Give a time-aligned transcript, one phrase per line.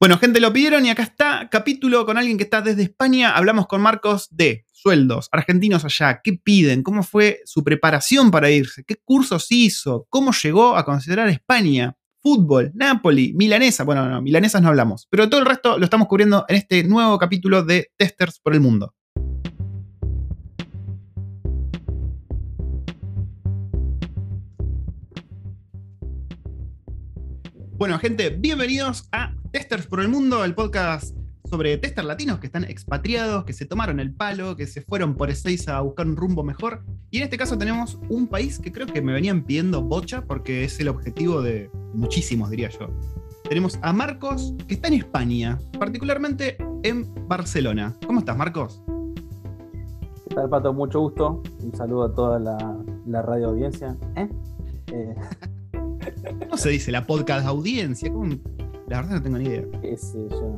[0.00, 3.30] Bueno, gente, lo pidieron y acá está, capítulo con alguien que está desde España.
[3.30, 8.82] Hablamos con Marcos de sueldos, argentinos allá, qué piden, cómo fue su preparación para irse,
[8.84, 13.84] qué cursos hizo, cómo llegó a considerar España, fútbol, Napoli, milanesa.
[13.84, 17.16] Bueno, no, milanesas no hablamos, pero todo el resto lo estamos cubriendo en este nuevo
[17.16, 18.94] capítulo de Testers por el Mundo.
[27.76, 31.16] Bueno, gente, bienvenidos a Testers por el Mundo, el podcast
[31.48, 35.30] sobre testers latinos que están expatriados, que se tomaron el palo, que se fueron por
[35.30, 36.84] Ezeiza a buscar un rumbo mejor.
[37.12, 40.64] Y en este caso tenemos un país que creo que me venían pidiendo bocha porque
[40.64, 42.88] es el objetivo de muchísimos, diría yo.
[43.48, 47.94] Tenemos a Marcos, que está en España, particularmente en Barcelona.
[48.08, 48.82] ¿Cómo estás, Marcos?
[50.28, 50.72] ¿Qué tal, Pato?
[50.72, 51.44] Mucho gusto.
[51.60, 53.96] Un saludo a toda la, radio audiencia.
[54.16, 54.28] ¿Eh?
[54.88, 55.14] Eh,
[56.40, 56.90] ¿Cómo se dice?
[56.90, 58.10] La podcast audiencia.
[58.88, 59.64] La verdad no tengo ni idea.
[59.80, 60.56] ¿Qué sé yo?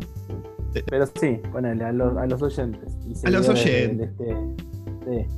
[0.91, 2.97] Pero sí, ponele a los, a los oyentes.
[3.25, 4.11] a los oyentes.
[4.19, 5.29] este,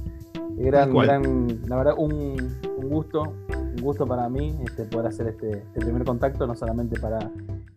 [0.57, 5.59] gran, gran, la verdad, un, un, gusto, un gusto para mí este, poder hacer este,
[5.59, 7.31] este primer contacto, no solamente para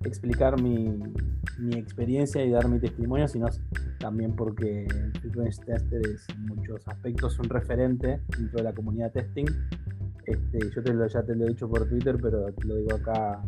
[0.04, 0.98] explicar mi,
[1.60, 3.48] mi, experiencia y dar mi testimonio, sino
[4.00, 4.88] también porque
[5.22, 9.46] Frequency Tester es en muchos aspectos un referente dentro de la comunidad testing
[10.26, 12.96] este, yo te lo, ya te lo he dicho por Twitter, pero te lo digo
[12.96, 13.42] acá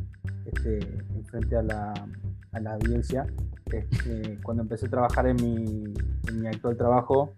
[0.45, 0.79] este,
[1.15, 1.93] enfrente a la,
[2.51, 3.25] a la audiencia.
[3.71, 5.93] Este, cuando empecé a trabajar en mi,
[6.27, 7.33] en mi actual trabajo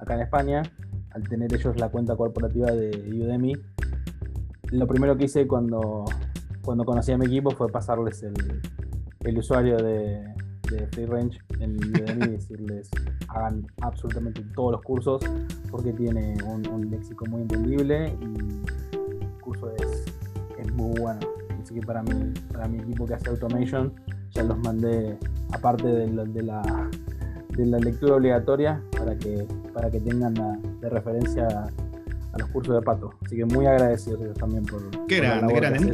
[0.00, 0.62] acá en España,
[1.10, 3.54] al tener ellos la cuenta corporativa de Udemy,
[4.72, 6.04] lo primero que hice cuando,
[6.62, 8.34] cuando conocí a mi equipo fue pasarles el,
[9.20, 10.22] el usuario de,
[10.70, 12.90] de Free Range en Udemy y decirles
[13.28, 15.22] hagan absolutamente todos los cursos
[15.76, 20.06] porque tiene un, léxico muy entendible y el curso es,
[20.58, 21.20] es, muy bueno.
[21.62, 23.92] Así que para mí, para mi equipo que hace automation,
[24.30, 25.18] ya los mandé
[25.52, 26.88] aparte de, la, de la,
[27.50, 30.32] de la lectura obligatoria para que, para que tengan
[30.80, 33.12] de referencia a los cursos de Pato.
[33.26, 35.92] Así que muy agradecidos ellos también por, Qué grande, grande.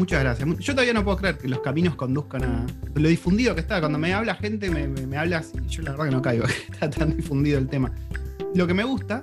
[0.00, 0.48] Muchas gracias.
[0.60, 3.80] Yo todavía no puedo creer que los caminos conduzcan a lo difundido que está.
[3.80, 5.58] Cuando me habla gente, me, me, habla así.
[5.68, 7.92] Yo la verdad que no caigo, está tan difundido el tema.
[8.54, 9.22] Lo que me gusta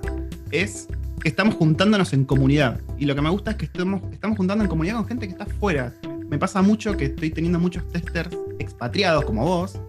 [0.52, 0.86] es
[1.20, 2.80] que estamos juntándonos en comunidad.
[2.96, 5.32] Y lo que me gusta es que estamos, estamos juntando en comunidad con gente que
[5.32, 5.92] está fuera.
[6.30, 8.30] Me pasa mucho que estoy teniendo muchos testers
[8.60, 9.80] expatriados como vos.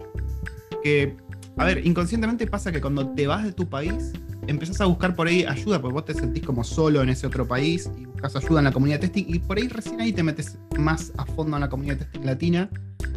[0.82, 1.16] Que,
[1.58, 4.12] a ver, inconscientemente pasa que cuando te vas de tu país,
[4.48, 7.48] empezás a buscar por ahí ayuda, porque vos te sentís como solo en ese otro
[7.48, 10.58] país y ayuda en la comunidad de testing y por ahí recién ahí te metes
[10.78, 12.70] más a fondo en la comunidad de testing latina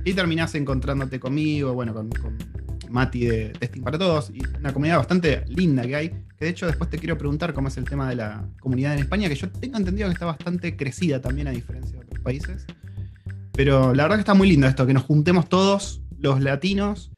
[0.04, 2.10] y terminás encontrándote conmigo, bueno, con,
[2.92, 6.66] Mati de Testing para Todos y una comunidad bastante linda que hay, que de hecho
[6.66, 9.50] después te quiero preguntar cómo es el tema de la comunidad en España, que yo
[9.50, 12.66] tengo entendido que está bastante crecida también a diferencia de otros países.
[13.54, 17.12] Pero la verdad que está muy lindo esto, que nos juntemos todos los latinos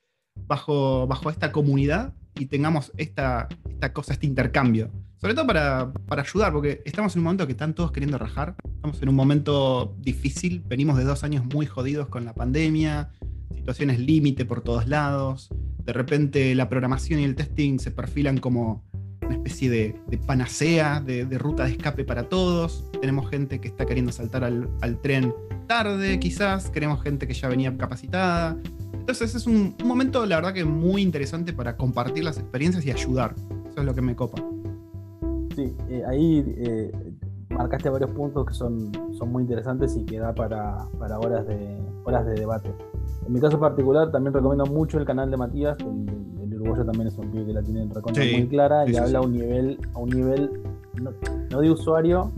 [0.47, 4.91] bajo, bajo esta comunidad y tengamos esta, esta cosa, este intercambio.
[5.25, 8.57] Sobre todo para, para, ayudar, porque estamos en un momento que están todos queriendo rajar.
[8.63, 10.63] Estamos en un momento difícil.
[10.69, 13.09] Venimos de dos años muy jodidos con la pandemia,
[13.55, 15.49] situaciones límite por todos lados.
[15.83, 18.85] De repente la programación y el testing se perfilan como
[19.23, 22.85] una especie de, de panacea, de, de, ruta de escape para todos.
[23.01, 25.33] Tenemos gente que está queriendo saltar al, al tren
[25.67, 26.69] tarde, quizás.
[26.69, 28.59] Queremos gente que ya venía capacitada.
[28.93, 33.35] Entonces es un, momento, la verdad, que muy interesante para compartir las experiencias y ayudar.
[33.71, 34.43] Eso es lo que me copa.
[35.55, 36.93] Sí, eh, ahí eh,
[37.51, 41.79] marcaste varios puntos que son, son muy interesantes y que da para, para, horas, de,
[42.05, 42.75] horas de debate.
[43.27, 46.09] En mi caso particular, también recomiendo mucho el canal de Matías, el,
[46.43, 49.23] el uruguayo también es un pibe que la tiene recontra muy clara y habla a
[49.23, 50.51] un nivel, a un nivel
[51.01, 51.13] no,
[51.51, 52.33] no de usuario,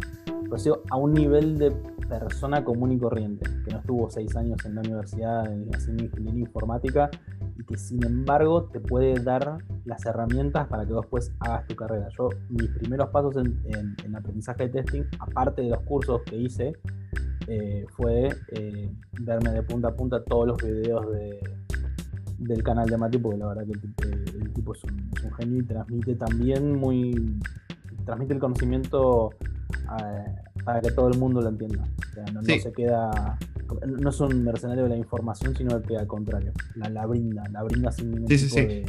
[0.51, 1.73] pero a un nivel de
[2.09, 5.43] persona común y corriente, que no estuvo seis años en la universidad
[5.75, 7.11] haciendo ingeniería informática
[7.59, 12.09] y que sin embargo te puede dar las herramientas para que después hagas tu carrera.
[12.17, 16.73] Yo, mis primeros pasos en, en, aprendizaje de testing, aparte de los cursos que hice,
[17.49, 18.91] eh, fue eh,
[19.21, 21.41] verme de punta a punta todos los videos de,
[22.39, 25.59] del canal de Mati, porque la verdad que el, tipo es un, es un, genio
[25.61, 27.41] y transmite también muy.
[28.05, 29.31] transmite el conocimiento
[30.67, 31.85] para que todo el mundo lo entienda.
[32.35, 33.39] no, se queda.
[33.87, 37.63] No es un mercenario de la información, sino que al contrario, la, la brinda, la
[37.63, 38.85] brinda sin ningún tipo de,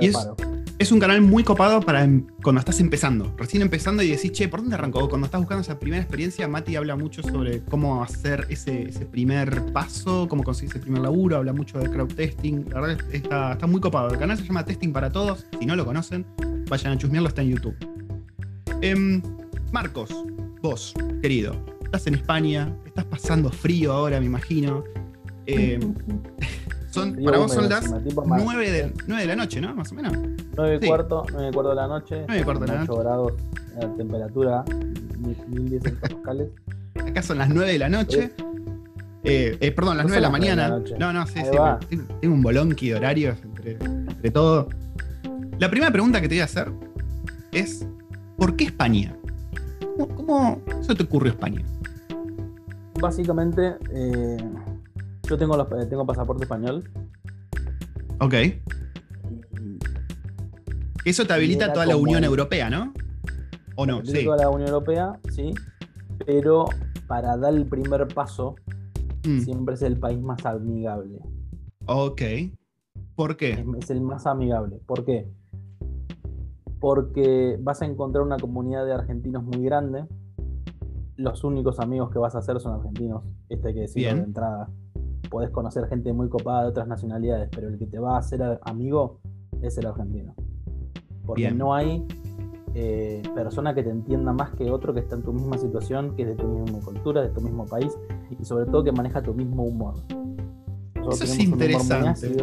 [0.00, 0.36] reparo.
[0.80, 4.48] Es, un canal muy copado para em, cuando estás empezando, recién empezando y decís, che,
[4.48, 5.08] ¿por dónde arrancó?
[5.08, 10.26] Cuando estás buscando esa primera experiencia, Mati habla mucho sobre cómo hacer ese, primer paso,
[10.28, 12.64] cómo conseguir ese primer laburo, habla mucho de crowd testing.
[12.70, 14.10] La verdad está, está muy copado.
[14.10, 15.46] El canal se llama Testing para Todos.
[15.58, 16.26] Si no lo conocen,
[16.68, 17.76] vayan a chusmearlo, está en YouTube.
[18.82, 19.22] Eh,
[19.72, 20.10] Marcos,
[20.66, 21.54] vos, querido,
[21.84, 24.82] estás en España, estás pasando frío ahora, me imagino.
[25.46, 25.78] Eh,
[26.90, 29.74] son, para vos son las 9 de, 9 de la noche, ¿no?
[29.74, 30.12] Más o menos.
[30.56, 32.24] 9 y cuarto, 9 y cuarto de la noche.
[32.26, 32.92] 9 y cuarto de la noche.
[32.92, 33.32] 8 grados
[33.78, 34.64] la temperatura,
[35.18, 36.48] 1010 hectoscales.
[36.94, 38.32] Acá son las 9 de la noche.
[39.22, 40.80] Eh, eh, perdón, las 9 de la mañana.
[40.98, 41.96] no, no, sí, sí.
[42.20, 44.68] Tengo, un bolonqui de horarios entre, entre todo.
[45.58, 46.72] La primera pregunta que te voy a hacer
[47.52, 47.86] es:
[48.36, 49.15] ¿por qué España?
[49.96, 51.62] ¿Cómo, cómo se te ocurrió España?
[53.00, 54.36] Básicamente, eh,
[55.28, 56.88] yo tengo, los, tengo pasaporte español.
[58.20, 58.34] Ok.
[61.04, 62.92] Eso te habilita toda la Unión Europea, ¿no?
[63.76, 64.04] ¿O no?
[64.04, 64.24] Sí.
[64.24, 65.54] Toda la Unión Europea, sí.
[66.24, 66.66] Pero
[67.06, 68.56] para dar el primer paso,
[69.26, 69.40] mm.
[69.40, 71.20] siempre es el país más amigable.
[71.86, 72.22] Ok.
[73.14, 73.64] ¿Por qué?
[73.78, 74.80] Es, el más amigable.
[74.84, 75.28] ¿Por qué?
[76.80, 80.04] Porque vas a encontrar una comunidad de argentinos muy grande.
[81.16, 83.24] Los únicos amigos que vas a hacer son argentinos.
[83.48, 84.68] Este hay que decirlo de entrada.
[85.30, 88.60] Podés conocer gente muy copada de otras nacionalidades, pero el que te va a hacer
[88.62, 89.20] amigo
[89.62, 90.34] es el argentino.
[91.24, 92.06] Porque no hay
[92.78, 96.24] eh, persona que te entienda más que otro que está en tu misma situación, que
[96.24, 97.96] es de tu misma cultura, de tu mismo país
[98.38, 99.94] y sobre todo que maneja tu mismo humor.
[101.10, 102.36] Eso es interesante.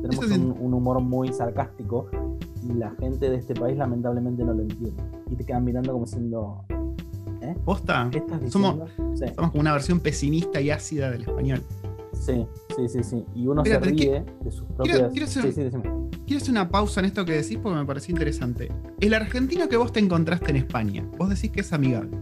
[0.00, 2.08] tenemos un, humor muy sarcástico
[2.68, 5.02] y la gente de este país lamentablemente no lo entiende.
[5.30, 6.64] Y te quedan mirando como siendo...
[7.40, 7.54] ¿eh?
[7.64, 8.10] ¿Posta?
[8.48, 11.62] somos, somos como una versión pesimista y ácida del español.
[12.20, 13.24] Sí, sí, sí, sí.
[13.34, 15.12] Y uno se ríe de sus propias.
[15.12, 18.70] Quiero, hacer, una pausa en esto que decís porque me pareció interesante.
[19.00, 22.16] El argentino que vos te encontraste en España, vos decís que es amigable.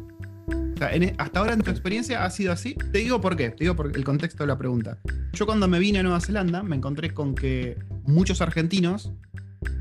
[0.74, 2.74] O sea, e, hasta ahora en tu experiencia ha sido así.
[2.74, 4.98] Te digo por qué, te digo por el contexto de la pregunta.
[5.32, 9.12] Yo cuando me vine a Nueva Zelanda me encontré con que muchos argentinos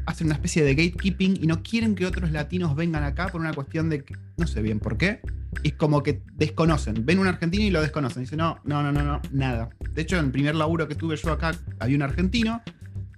[0.06, 3.54] hacen una especie de gatekeeping y no quieren que otros latinos vengan acá por una
[3.54, 5.22] cuestión de que no sé bien por qué.
[5.64, 7.06] Y es como que desconocen.
[7.06, 8.24] Ven un argentino y lo desconocen.
[8.24, 9.70] Dicen, no, no, no, no, no, nada.
[9.92, 12.62] De hecho, en el primer laburo que tuve yo acá, había un argentino,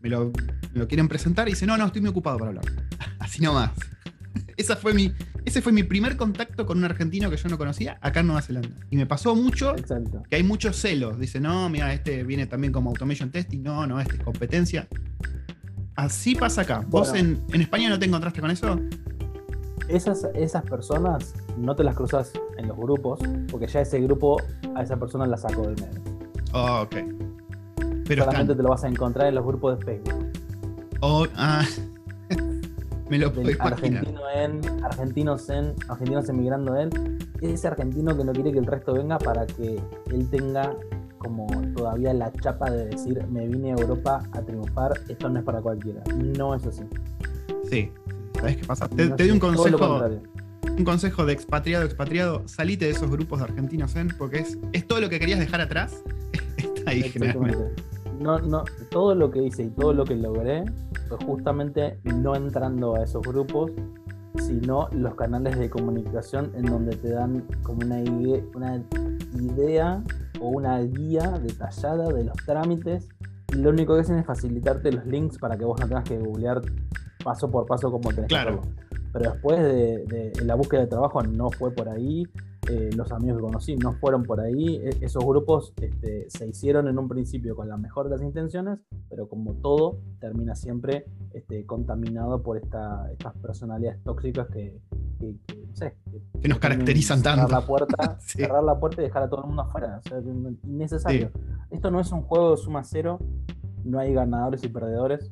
[0.01, 0.31] me lo,
[0.87, 2.65] quieren presentar y dice, no, no, estoy muy ocupado para hablar.
[3.19, 3.71] Así nomás.
[4.57, 5.11] Esa fue mi,
[5.43, 8.41] ese fue mi primer contacto con un argentino que yo no conocía acá en Nueva
[8.41, 8.69] Zelanda.
[8.89, 9.75] Y me pasó mucho
[10.29, 11.19] que hay muchos celos.
[11.19, 13.61] Dice, no, mira, este viene también como automation testing.
[13.61, 14.87] No, no, este es competencia.
[15.95, 16.83] Así pasa acá.
[16.87, 18.79] ¿Vos en, en, España no te encontraste con eso?
[19.87, 23.19] Esas, esas personas no te las cruzas en los grupos,
[23.49, 24.41] porque ya ese grupo
[24.75, 26.01] a esa persona la sacó del medio.
[26.53, 26.95] Oh, ok.
[28.07, 30.31] Pero Solamente te lo vas a encontrar en los grupos de Facebook.
[31.01, 31.65] Oh, ah.
[33.09, 36.89] Me lo puedo Argentino en, argentinos en, argentinos emigrando en.
[37.41, 39.79] Ese argentino que no quiere que el resto venga para que
[40.11, 40.75] él tenga
[41.25, 45.45] como todavía la chapa de decir me vine a Europa a triunfar, esto no es
[45.45, 46.03] para cualquiera.
[46.37, 46.83] No es así.
[47.69, 47.91] Sí,
[48.35, 48.87] ¿sabes qué pasa?
[48.87, 50.01] Te, doy un consejo.
[50.77, 54.85] Un consejo de expatriado, expatriado, salite de esos grupos de argentinos en, porque es, es
[54.85, 56.03] todo lo que querías dejar atrás.
[56.57, 57.11] Está ahí
[58.19, 60.65] No, no, todo lo que hice y todo lo que logré
[61.07, 63.71] fue justamente no entrando a esos grupos,
[64.39, 68.81] sino los canales de comunicación en donde te dan como una, idea, una
[69.41, 70.03] idea
[70.39, 73.07] o una guía detallada de los trámites
[73.53, 76.17] y lo único que hacen es facilitarte los links para que vos no tengas que
[76.17, 76.61] googlear
[77.23, 78.61] paso por paso como tenés claro.
[79.13, 82.27] Pero después de, la búsqueda de trabajo no fue por ahí,
[82.69, 86.87] eh, los amigos que conocí no fueron por ahí, e, esos grupos este, se hicieron
[86.87, 91.65] en un principio con la mejor de las intenciones, pero como todo termina siempre este,
[91.65, 93.11] contaminado por estas
[93.41, 94.79] personalidades tóxicas que,
[95.19, 97.47] que, nos caracterizan tanto.
[97.47, 99.99] La puerta, Cerrar la puerta y dejar a todo el mundo afuera.
[100.03, 100.19] O sea,
[100.63, 101.31] innecesario.
[101.69, 103.19] Esto no es un juego de suma cero,
[103.83, 105.31] no hay ganadores y perdedores.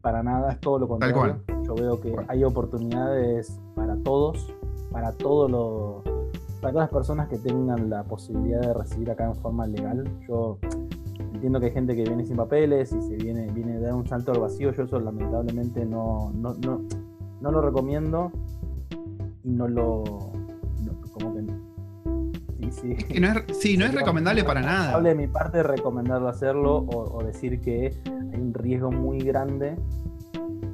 [0.00, 1.42] Para nada, es todo lo contrario.
[1.64, 4.54] Yo veo que hay oportunidades para todos,
[4.92, 6.15] para todos los
[6.60, 10.04] para todas las personas que tengan la posibilidad de recibir acá en forma legal.
[10.26, 10.58] Yo
[11.34, 14.06] entiendo que hay gente que viene sin papeles y se viene, viene de dar un
[14.06, 14.72] salto al vacío.
[14.72, 16.82] Yo eso lamentablemente no, no, no,
[17.40, 18.32] no lo recomiendo
[19.44, 20.04] y no lo.
[21.12, 21.44] como que.
[22.70, 23.20] Sí, sí.
[23.20, 24.94] no es, sí, no es recomendable para nada.
[24.94, 29.76] Hable de mi parte recomendarlo hacerlo o, decir que hay un riesgo muy grande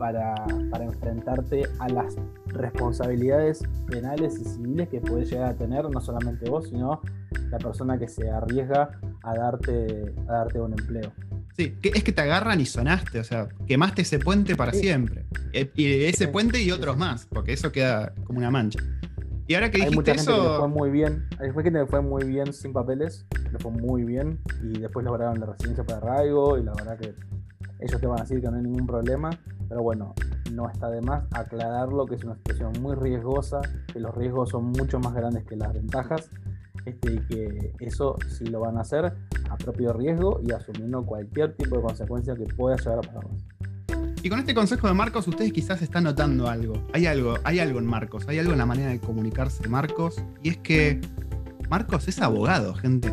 [0.03, 0.35] para,
[0.69, 2.17] para, enfrentarte a las
[2.47, 7.01] responsabilidades penales y civiles que puedes llegar a tener no solamente vos, sino
[7.53, 11.13] la persona que se arriesga a darte, a darte un empleo.
[11.57, 15.25] Sí, que es que te agarran y sonaste, o sea, quemaste ese puente para siempre.
[15.53, 18.81] Y ese puente y otros más, porque eso queda como una mancha.
[19.47, 20.43] Y ahora que dijiste mucha gente eso.
[20.43, 21.29] Que le fue muy bien.
[21.39, 24.41] Hay gente que fue muy bien sin papeles, le fue muy bien.
[24.65, 26.59] Y después lograron la residencia para arraigo.
[26.59, 27.15] Y la verdad que
[27.83, 29.31] ellos te van a decir que no hay ningún problema.
[29.73, 30.15] Pero bueno,
[30.53, 34.67] no está de más aclararlo que es una situación muy riesgosa, que los riesgos son
[34.67, 36.29] mucho más grandes que las ventajas
[36.85, 39.15] este, y que eso sí lo van a hacer
[39.49, 43.25] a propio riesgo y asumiendo cualquier tipo de consecuencia que pueda llegar a pasar.
[44.23, 46.75] Y con este consejo de Marcos, ustedes quizás están notando algo.
[46.93, 50.23] Hay algo, hay algo en Marcos, hay algo en la manera de comunicarse de Marcos,
[50.43, 51.01] y es que
[51.71, 53.11] Marcos es abogado, gente.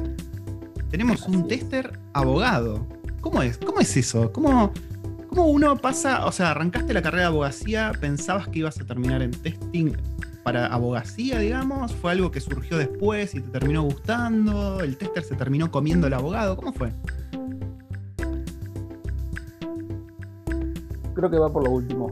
[0.90, 2.86] Tenemos un tester abogado.
[3.22, 3.58] ¿Cómo es?
[3.60, 4.34] ¿Cómo es eso?
[4.34, 4.74] ¿Cómo,
[5.30, 9.22] ¿Cómo uno pasa, o sea, arrancaste la carrera de abogacía, pensabas que ibas a terminar
[9.22, 9.94] en testing
[10.44, 11.94] para abogacía, digamos?
[11.94, 14.80] ¿Fue algo que surgió después y te terminó gustando?
[14.82, 16.58] ¿El tester se terminó comiendo el abogado?
[16.58, 16.92] ¿Cómo fue?
[21.14, 22.12] Creo que va por lo último.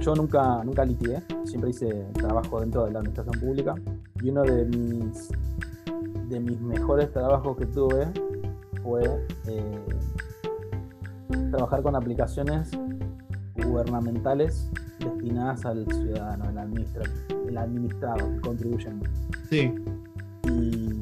[0.00, 3.74] Yo nunca, nunca litigué, siempre hice trabajo dentro de la administración pública
[4.22, 5.28] y uno de mis,
[6.30, 8.08] de mis mejores trabajos que tuve
[8.82, 9.02] fue
[9.46, 9.84] eh,
[11.50, 12.70] trabajar con aplicaciones
[13.56, 19.08] gubernamentales destinadas al ciudadano, el, el administrado, el contribuyente.
[19.48, 19.74] Sí.
[20.48, 20.98] Y,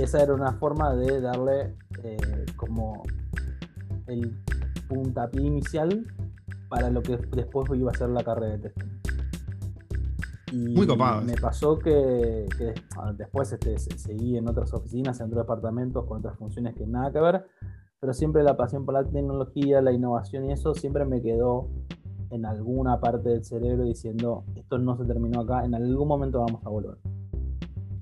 [0.00, 1.74] esa era una forma de darle
[2.04, 3.02] eh, como
[4.06, 4.32] el
[4.88, 6.06] puntapié inicial
[6.68, 8.98] para lo que después iba a ser la carrera de testing.
[10.52, 11.22] Y Muy copado.
[11.22, 12.46] Me pasó que,
[12.96, 17.10] ah, después este, seguí en otras oficinas, en otros departamentos, con otras funciones que nada
[17.10, 17.46] que ver,
[18.00, 21.68] pero siempre la pasión por la tecnología, la innovación y eso siempre me quedó
[22.30, 26.64] en alguna parte del cerebro diciendo, esto no se terminó acá, en algún momento vamos
[26.64, 26.98] a volver.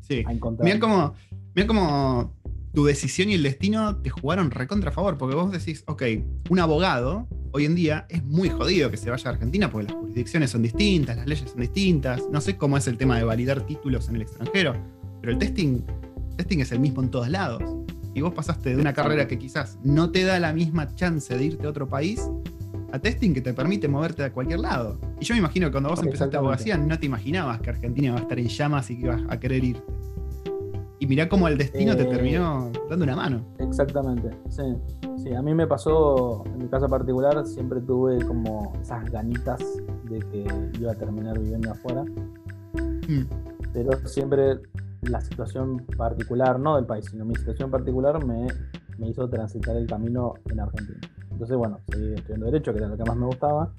[0.00, 0.25] Sí.
[0.26, 0.65] A encontrar.
[0.65, 1.15] Mira cómo,
[1.55, 2.33] mira cómo
[2.73, 6.03] tu decisión y el destino te jugaron recontra a favor, porque vos decís, ok,
[6.50, 9.97] un abogado hoy en día es muy jodido que se vaya a Argentina porque las
[9.97, 13.62] jurisdicciones son distintas, las leyes son distintas, no sé cómo es el tema de validar
[13.62, 14.75] títulos en el extranjero,
[15.21, 15.81] pero el testing,
[16.37, 17.86] testing es el mismo en todos lados.
[18.17, 21.45] Y vos pasaste de una carrera que quizás no te da la misma chance de
[21.45, 22.31] irte a otro país
[22.91, 24.99] a testing que te permite moverte a cualquier lado.
[25.21, 28.17] Y yo me imagino que cuando vos empezaste abogacía no te imaginabas que Argentina iba
[28.17, 29.85] a estar en llamas y que ibas a querer irte.
[30.99, 33.45] Y mirá cómo el destino te eh, terminó dando una mano.
[33.59, 34.63] Exactamente, sí.
[35.23, 39.61] Sí, a mí me pasó, en mi caso particular, siempre tuve como esas ganitas
[40.05, 40.47] de que
[40.81, 42.03] iba a terminar viviendo afuera.
[43.09, 43.25] Mm.
[43.75, 44.61] Pero siempre
[45.09, 48.47] la situación particular, no del país, sino mi situación particular me,
[48.99, 51.01] me hizo transitar el camino en Argentina.
[51.31, 53.73] Entonces, bueno, seguí estudiando Derecho, que era lo que más me gustaba,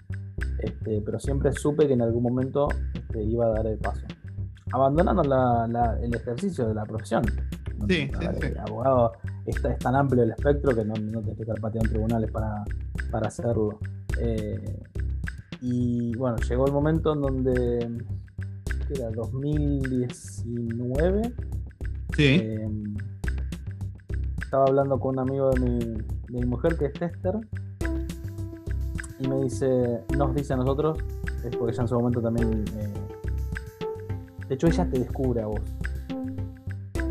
[0.60, 4.06] este, pero siempre supe que en algún momento este, iba a dar el paso
[4.72, 5.22] abandonando
[6.02, 7.24] el ejercicio de la profesión.
[7.88, 9.14] Sí, sí, El abogado
[9.46, 12.64] es, tan amplio el espectro que no, no te que pateando tribunales para,
[13.28, 13.80] hacerlo.
[14.20, 14.84] Eh,
[15.62, 17.98] y bueno, llegó el momento en donde,
[18.88, 19.12] ¿qué era?
[19.12, 21.34] 2019.
[22.16, 22.24] Sí.
[22.24, 22.68] Eh,
[24.42, 27.36] estaba hablando con un amigo de mi, de mi mujer que es tester
[29.20, 30.98] y me dice, nos dice a nosotros,
[31.44, 32.94] es porque ella en su momento también eh,
[34.48, 35.60] de hecho, ella te descubre a vos.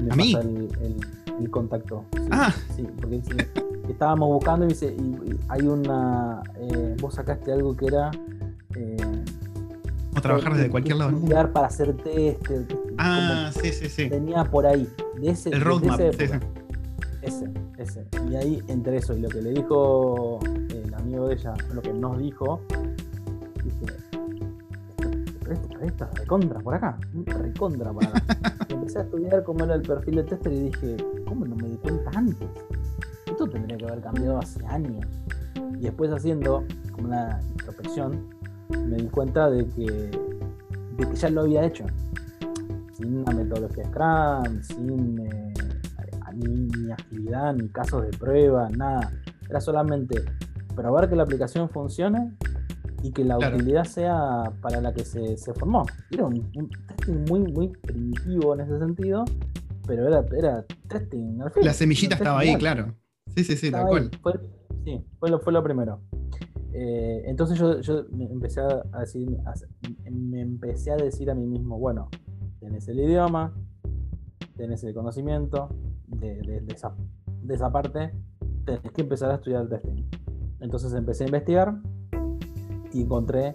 [0.03, 0.35] Me ¿A mí?
[0.35, 2.05] El, contacto.
[2.31, 2.53] ah.
[2.75, 3.21] Sí, porque
[3.89, 6.43] estábamos buscando y dice, y, hay una.
[6.57, 8.11] Eh, vos sacaste algo que era.
[10.27, 12.47] Eh, trabajar desde cualquier lado del para hacer test.
[12.99, 14.09] Ah, sí, sí, sí.
[14.09, 14.89] Venía por ahí.
[15.21, 16.01] De ese, el roadmap.
[16.01, 16.41] ese,
[17.23, 18.07] ese, ese.
[18.31, 20.41] Y ahí entre eso y lo que le dijo
[20.71, 22.61] el amigo de ella, lo que nos dijo,
[25.83, 28.23] esta recontra por acá, recontra por acá.
[28.69, 31.77] empecé a estudiar cómo era el perfil de tester y dije, ¿cómo no me di
[31.77, 32.49] cuenta antes?
[33.27, 35.05] Esto tendría que haber cambiado hace años.
[35.79, 38.29] Y después haciendo como una introspección,
[38.71, 40.11] me di cuenta de que,
[40.97, 41.85] de que ya lo había hecho.
[42.93, 45.53] Sin una metodología Scrum, sin eh,
[46.35, 49.13] ni, agilidad, ni casos de prueba, nada.
[49.49, 50.25] Era solamente
[50.75, 52.33] probar que la aplicación funcione
[53.03, 55.87] y que la utilidad sea para la que se, formó.
[56.11, 56.51] Era un,
[56.89, 59.25] testing muy, muy primitivo en ese sentido,
[59.87, 61.39] pero era, era testing.
[61.63, 62.95] la semillita estaba ahí, claro.
[63.35, 64.11] Sí, sí, sí, tal cual.
[64.23, 64.33] Fue,
[64.85, 66.01] sí, fue lo, fue lo primero.
[66.79, 69.35] Eh, entonces yo, yo, me empecé a decir,
[70.11, 72.11] me empecé a decir a mí mismo, bueno,
[72.61, 73.55] tenés el idioma,
[74.59, 75.71] tenés el conocimiento
[76.07, 76.95] de, de, esa,
[77.43, 78.13] de esa parte,
[78.67, 80.05] tenés que empezar a estudiar el testing.
[80.61, 81.81] Entonces empecé a investigar
[82.93, 83.55] y encontré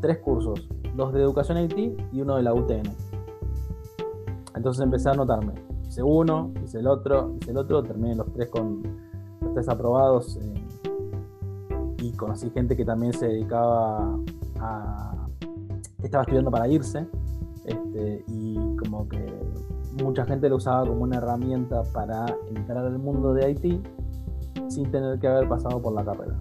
[0.00, 2.94] tres cursos, dos de educación IT y uno de la UTN.
[4.54, 5.54] Entonces empecé a anotarme.
[5.88, 8.84] Hice uno, hice el otro, hice el otro, terminé los tres con
[9.40, 10.61] los tres aprobados eh,
[12.12, 14.18] y conocí gente que también se dedicaba
[14.60, 15.26] a...
[16.02, 17.06] estaba estudiando para irse
[17.64, 19.24] este, y como que
[20.02, 23.86] mucha gente lo usaba como una herramienta para entrar al mundo de IT
[24.68, 26.36] sin tener que haber pasado por la carrera.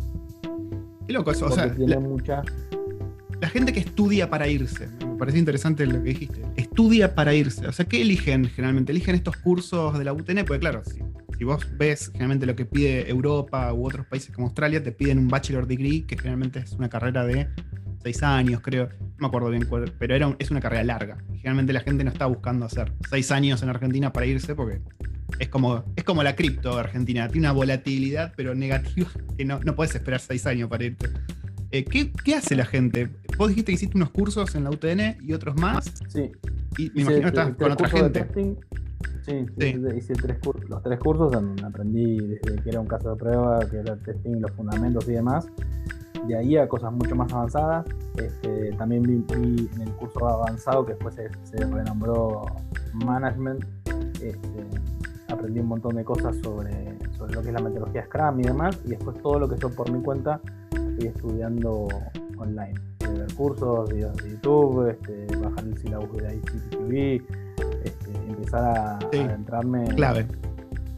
[1.06, 1.74] Qué loco eso, o sea.
[1.74, 1.98] Tiene
[3.42, 4.88] la gente que estudia para irse.
[5.06, 6.42] Me parece interesante lo que dijiste.
[6.56, 7.68] Estudia para irse.
[7.68, 8.92] O sea, ¿qué eligen generalmente?
[8.92, 11.02] Eligen estos cursos de la UTN, porque claro, si,
[11.42, 15.18] si vos ves generalmente lo que pide Europa u otros países como Australia, te piden
[15.18, 17.48] un bachelor degree, que generalmente es una carrera de
[18.04, 18.90] seis años, creo.
[19.00, 21.18] No me acuerdo bien cuál, pero era es una carrera larga.
[21.38, 24.82] Generalmente la gente no está buscando hacer seis años en Argentina para irse porque
[25.40, 27.28] es como, es como la cripto Argentina.
[27.28, 31.10] Tiene una volatilidad, pero negativa, que no, no puedes esperar seis años para irte.
[31.72, 33.10] Eh, ¿qué, hace la gente?
[33.36, 35.92] Vos dijiste que hiciste unos cursos en la UTN y otros más.
[36.08, 36.32] Sí.
[36.78, 38.28] Y me imagino que estás con otra gente.
[39.26, 43.12] Sí, sí, hice tres cursos, los tres cursos donde aprendí desde que era un caso
[43.12, 45.48] de prueba, que era testing, los fundamentos y demás
[46.28, 47.86] de ahí a cosas mucho más avanzadas.
[48.18, 49.24] Este, también vi,
[49.76, 52.46] en el curso avanzado que después se, renombró
[53.06, 53.64] Management.
[54.22, 54.68] Este,
[55.30, 58.80] aprendí un montón de cosas sobre, sobre lo que es la metodología Scrum y demás.
[58.86, 60.40] Y después todo lo que yo por mi cuenta
[60.72, 61.88] estoy estudiando
[62.38, 62.74] online.
[63.00, 67.51] Ver cursos, videos de YouTube, este, bajar el syllabus de ICTV,
[68.42, 69.86] empezar a, adentrarme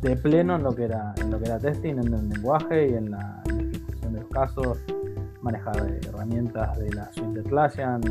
[0.01, 2.93] de pleno en lo que era en lo que era testing, en el lenguaje y
[2.95, 4.77] en la, en la ejecución de los casos,
[5.41, 8.01] manejar herramientas de la suite de Atlassian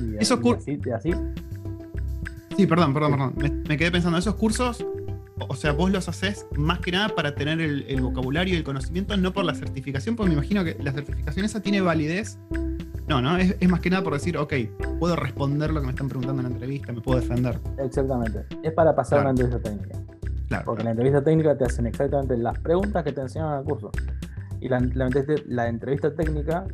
[0.00, 1.12] y, así, así.
[2.56, 3.62] Sí, perdón, perdón, perdón.
[3.68, 4.84] Me, quedé pensando, esos cursos,
[5.48, 9.16] o sea, vos los haces más que nada para tener el, vocabulario y el conocimiento,
[9.16, 12.38] no por la certificación, porque me imagino que la certificación esa tiene validez.
[13.10, 14.54] No, no, es, más que nada por decir, ok,
[15.00, 17.58] puedo responder lo que me están preguntando en la entrevista, me puedo defender.
[17.78, 18.46] Exactamente.
[18.62, 19.98] Es para pasar una entrevista técnica.
[20.46, 23.58] Claro, porque en la entrevista técnica te hacen exactamente las preguntas que te enseñan en
[23.58, 23.90] el curso
[24.60, 24.78] y la,
[25.48, 26.68] la, entrevista técnica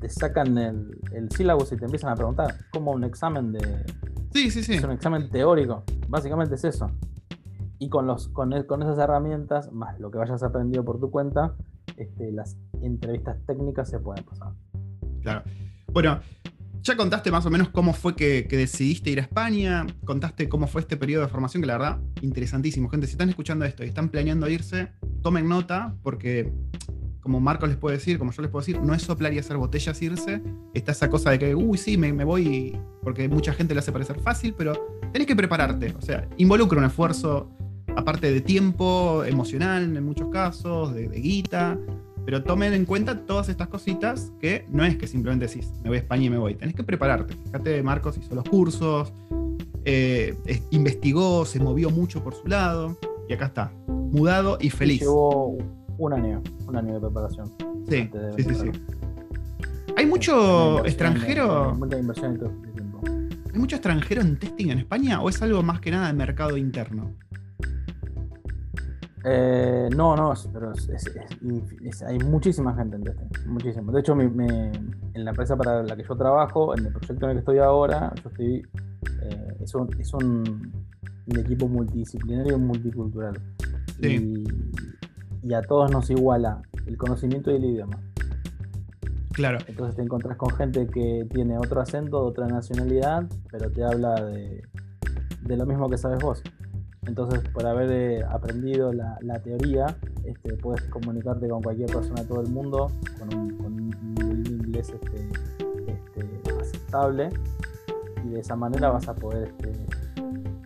[0.00, 3.84] te sacan el, el sílabo y te empiezan a preguntar, como un examen de...
[4.32, 4.74] Sí, sí, sí.
[4.74, 6.88] Es un examen teórico, básicamente es eso.
[7.80, 11.56] Y con, los, con, con esas herramientas, más lo que vayas aprendido por tu cuenta,
[11.96, 14.52] este, las entrevistas técnicas se pueden pasar.
[15.22, 15.42] Claro.
[15.92, 16.20] Bueno,
[16.82, 20.66] ya contaste más o menos cómo fue que, que, decidiste ir a España, contaste cómo
[20.66, 22.88] fue este periodo de formación, que la verdad, interesantísimo.
[22.88, 24.88] Gente, si están escuchando esto y están planeando irse,
[25.22, 26.52] tomen nota, porque
[27.20, 29.56] como Marcos les puede decir, como yo les puedo decir, no es soplar y hacer
[29.56, 30.42] botellas irse.
[30.74, 34.18] Está esa cosa de que, uy, sí, me, voy, porque mucha gente lo hace parecer
[34.20, 34.72] fácil, pero
[35.12, 35.94] tenés que prepararte.
[35.98, 37.50] O sea, involucra un esfuerzo,
[37.94, 41.78] aparte de tiempo, emocional en muchos casos, de, guita.
[42.30, 45.96] Pero tomen en cuenta todas estas cositas que no es que simplemente decís, me voy
[45.96, 46.54] a España y me voy.
[46.54, 47.34] Tenés que prepararte.
[47.46, 49.12] Fíjate, Marcos hizo los cursos,
[49.84, 50.36] eh,
[50.70, 52.96] investigó, se movió mucho por su lado.
[53.28, 55.02] Y acá está, mudado y feliz.
[55.04, 57.48] Un año, un año de preparación.
[57.88, 58.70] Sí, sí, sí, sí,
[59.96, 61.74] Hay mucho extranjero.
[61.74, 63.00] Mucha inversión en todo este tiempo.
[63.52, 66.56] ¿Hay mucho extranjero en testing en España o es algo más que nada de mercado
[66.56, 67.12] interno?
[69.24, 70.72] Eh, no, no, pero
[72.06, 73.92] hay muchísima gente en testing, muchísimo.
[73.92, 77.36] De hecho, en la empresa para la que yo trabajo, en el proyecto en el
[77.36, 78.66] que estoy ahora, yo estoy,
[79.22, 80.72] eh, es, un, es un,
[81.26, 83.38] equipo multidisciplinario y multicultural.
[84.00, 84.44] Sí
[85.42, 87.98] y a todos nos iguala el conocimiento del idioma.
[89.32, 89.58] Claro.
[89.66, 94.62] Entonces te encontrás con gente que tiene otro acento, otra nacionalidad, pero te habla de,
[95.46, 96.42] lo mismo que sabes vos.
[97.06, 102.42] Entonces, por haber eh, aprendido la, teoría, este, puedes comunicarte con cualquier persona de todo
[102.42, 103.50] el mundo con un,
[104.46, 105.28] inglés este,
[105.86, 107.30] este, aceptable
[108.24, 109.52] y de esa manera vas a poder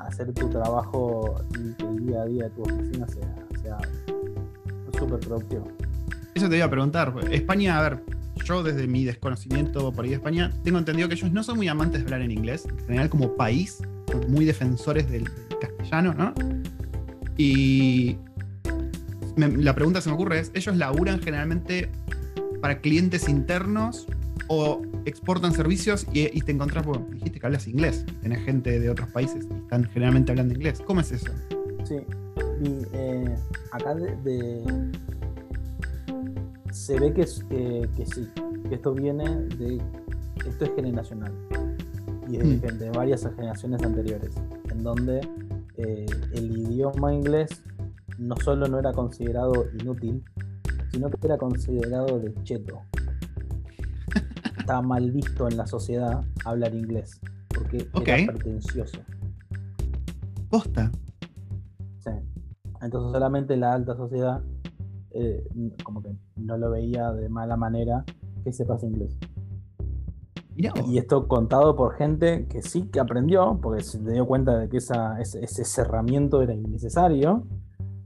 [0.01, 3.79] hacer tu trabajo y que el día a día de tu oficina sea, sea
[4.99, 5.69] súper productivo.
[6.35, 7.15] Eso te iba a preguntar.
[7.31, 8.01] España, a ver,
[8.45, 11.69] yo desde mi desconocimiento por ahí de España, tengo entendido que ellos no son muy
[11.69, 15.25] amantes de hablar en inglés, en general como país, son muy defensores del,
[15.67, 16.35] castellano, ¿no?
[17.37, 18.17] Y
[19.37, 21.91] la pregunta se me ocurre es, ¿ellos laburan generalmente
[22.61, 24.07] para clientes internos
[24.49, 29.09] o exportan servicios y, te encontrás, bueno, dijiste que hablas inglés, tenés gente de otros
[29.11, 30.83] países y están generalmente hablando inglés.
[30.87, 31.31] ¿Cómo es eso?
[31.85, 31.97] Sí,
[32.63, 33.35] y eh,
[33.73, 34.65] acá de,
[36.71, 37.25] se ve que,
[37.97, 38.29] que, sí,
[38.69, 39.25] que esto viene
[39.57, 39.81] de.
[40.47, 41.33] Esto es generacional
[42.29, 42.79] y es mm.
[42.79, 44.35] de, varias generaciones anteriores,
[44.71, 45.21] en donde
[45.87, 47.63] eh, el idioma inglés
[48.19, 50.25] no solo no era considerado inútil,
[50.91, 52.81] sino que era considerado de cheto.
[54.59, 58.99] Estaba mal visto en la sociedad hablar inglés, porque era pretencioso.
[60.49, 60.91] Posta.
[62.85, 64.43] Entonces solamente la alta sociedad
[65.13, 65.43] eh,
[65.83, 68.05] como que no lo veía de mala manera
[68.45, 69.17] que sepas inglés.
[70.57, 74.77] Y esto contado por gente que sí que aprendió, porque se dio cuenta de que
[74.77, 77.45] esa, ese, cerramiento era innecesario,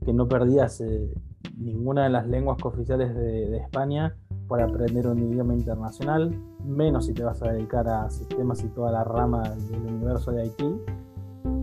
[0.05, 1.13] que no perdías eh,
[1.59, 6.35] ninguna de las lenguas oficiales de, España por aprender un idioma internacional,
[6.65, 10.47] menos si te vas a dedicar a sistemas y toda la rama del universo de
[10.47, 10.63] IT.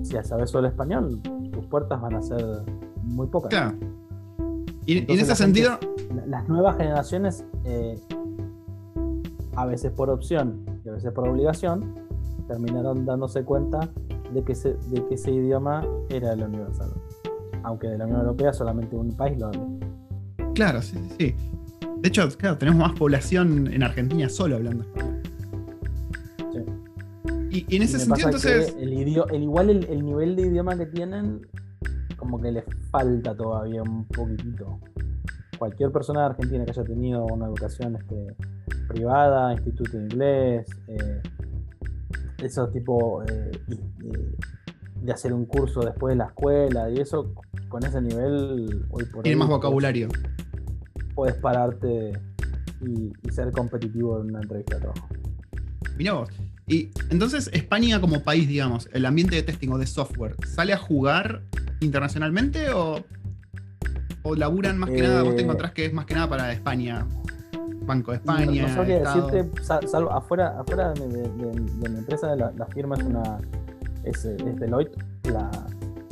[0.03, 1.19] Si sabes solo español,
[1.51, 2.45] tus puertas van a ser
[3.01, 3.49] muy pocas.
[3.49, 3.75] Claro.
[4.85, 5.79] Y, en ese sentido.
[6.27, 7.99] las nuevas generaciones, eh,
[9.55, 11.93] a veces por opción veces por obligación,
[12.47, 13.89] terminaron dándose cuenta
[14.33, 16.91] de que, de que ese idioma era el universal.
[17.63, 19.67] Aunque de la Unión Europea solamente un país lo habla.
[20.53, 21.35] Claro, sí, sí, sí.
[21.97, 25.21] De hecho, claro, tenemos más población en Argentina solo hablando español.
[26.53, 27.65] Sí.
[27.67, 28.75] Y, en ese sentido, entonces.
[28.77, 31.41] El, el, igual el, nivel de idioma que tienen,
[32.15, 34.79] como que les falta todavía un poquitito.
[35.57, 38.35] Cualquier persona de Argentina que haya tenido una educación este,
[38.95, 41.21] privada, instituto de inglés, eh,
[42.39, 43.51] eso tipo eh,
[45.01, 47.33] de hacer un curso después de la escuela y eso,
[47.67, 50.09] con ese nivel, hoy por Tiene más vocabulario
[51.15, 52.11] puedes pararte
[52.81, 55.07] y, ser competitivo en una entrevista de trabajo.
[55.97, 56.29] Mirá vos.
[56.67, 60.77] Y entonces España como país, digamos, el ambiente de testing o de software, ¿sale a
[60.77, 61.41] jugar
[61.79, 63.03] internacionalmente o,
[64.23, 65.23] o laburan más que nada?
[65.23, 67.07] Vos te eh, encontrás que es más que nada para España.
[67.85, 68.67] Banco de España.
[68.67, 73.37] No, sabría decirte, salvo afuera, afuera de, mi empresa, la, firma es una.
[74.03, 75.49] Es, Deloitte, la,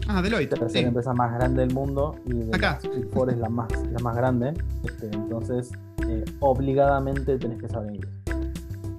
[0.07, 0.51] Ah, Deloitte.
[0.51, 2.79] La tercera empresa más grande del mundo y de Acá.
[2.83, 4.53] Big es la más, la más grande.
[4.83, 5.71] Este, entonces,
[6.07, 8.13] eh, obligadamente tenés que saber inglés.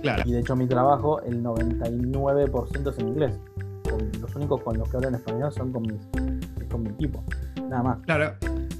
[0.00, 0.22] Claro.
[0.26, 3.38] Y de hecho, mi trabajo, el 99% es en inglés.
[4.20, 5.84] los únicos con los que hablo en español son con,
[6.70, 7.22] con mi equipo.
[7.68, 7.98] Nada más.
[8.00, 8.34] Claro.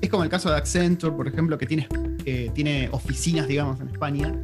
[0.05, 1.89] Es como el caso de Accenture, por ejemplo, que tiene,
[2.53, 4.35] tiene oficinas, digamos, en España.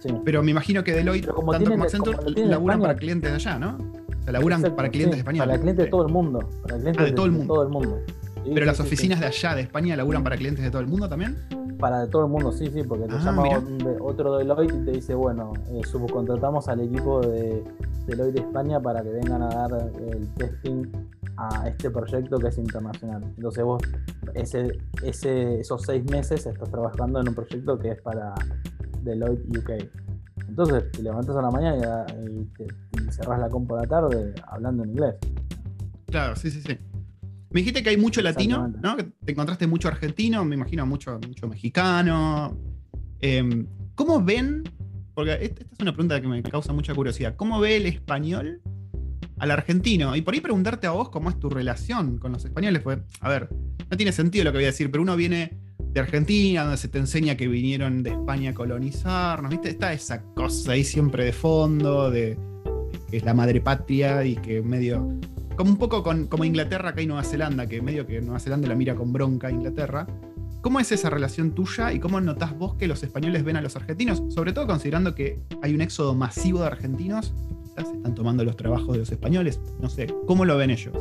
[0.00, 0.08] Sí.
[0.24, 3.78] Pero me imagino que Deloitte, tanto como Accenture, laburan para clientes de allá, ¿no?
[4.26, 5.48] laburan para clientes españoles.
[5.48, 6.40] Para clientes de todo el mundo.
[6.62, 7.54] Para clientes ah, de, todo el mundo.
[7.54, 8.00] Todo el mundo.
[8.52, 11.36] Pero las oficinas de allá, de España, laburan para clientes de todo el mundo también.
[11.78, 13.44] Para de todo el mundo, sí, sí, porque te ah, llama
[14.00, 17.62] otro Deloitte y te dice, bueno, eh, subcontratamos al equipo de
[18.06, 20.86] Deloitte de España para que vengan a dar el testing
[21.40, 23.22] a este proyecto que es internacional.
[23.36, 23.82] Entonces vos
[24.34, 28.34] ese, ese, esos seis meses estás trabajando en un proyecto que es para
[29.02, 29.70] Deloitte UK.
[30.48, 32.66] Entonces te levantas a la mañana y, te,
[33.12, 35.14] cerrás la compu a la tarde hablando en inglés.
[36.06, 36.78] Claro, sí, sí, sí.
[37.50, 38.96] Me dijiste que hay mucho latino, ¿no?
[38.96, 42.56] Que te encontraste mucho argentino, me imagino mucho, mucho mexicano.
[43.20, 44.62] Em, ¿Cómo ven?
[45.14, 47.34] Porque esta es una pregunta que me causa mucha curiosidad.
[47.36, 48.60] ¿Cómo ve el español
[49.38, 50.14] al argentino?
[50.16, 52.82] Y por ahí preguntarte a vos cómo es tu relación con los españoles.
[52.82, 53.48] Pues, a ver,
[53.90, 55.58] no tiene sentido lo que voy a decir, pero uno viene
[55.92, 59.70] de Argentina, donde se te enseña que vinieron de España a colonizarnos, ¿viste?
[59.70, 62.38] Está esa cosa ahí siempre de fondo, de,
[63.10, 65.18] que es la madre patria y que medio.
[65.56, 68.68] Como un poco con, como Inglaterra acá y Nueva Zelanda, que medio que Nueva Zelanda
[68.68, 70.06] la mira con bronca a Inglaterra.
[70.62, 73.76] ¿Cómo es esa relación tuya y cómo notás vos que los españoles ven a los
[73.76, 74.22] argentinos?
[74.28, 77.34] Sobre todo considerando que hay un éxodo masivo de argentinos
[77.70, 79.60] quizás están tomando los trabajos de los españoles.
[79.80, 80.94] No sé, ¿cómo lo ven ellos?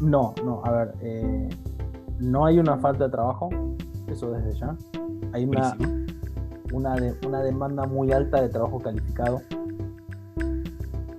[0.00, 1.48] No, no, a ver, eh,
[2.18, 3.50] no hay una falta de trabajo,
[4.08, 4.76] eso desde ya.
[5.32, 5.76] Hay una,
[6.72, 9.42] una, una demanda muy alta de trabajo calificado.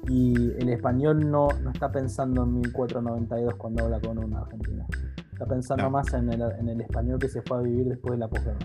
[0.08, 4.86] Y el español no, no está pensando en 1492 cuando habla con un argentino.
[5.32, 8.18] Está pensando más en el, en el, español que se fue a vivir después de
[8.18, 8.60] la posguerra.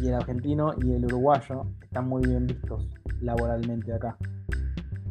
[0.00, 2.88] Y el argentino y el uruguayo están muy bien vistos
[3.22, 4.16] laboralmente acá.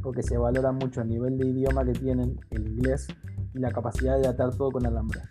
[0.01, 3.07] Porque se valora mucho el nivel de idioma que tienen, el inglés,
[3.53, 5.21] y la capacidad de atar todo con alambre.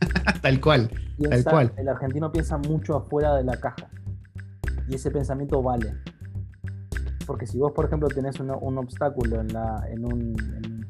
[0.42, 0.90] tal cual,
[1.30, 1.72] tal cual.
[1.76, 3.88] El argentino piensa mucho afuera de la caja.
[4.88, 5.94] Y ese pensamiento vale.
[7.26, 10.36] Porque si vos, por ejemplo, tenés un obstáculo en, la, en, un,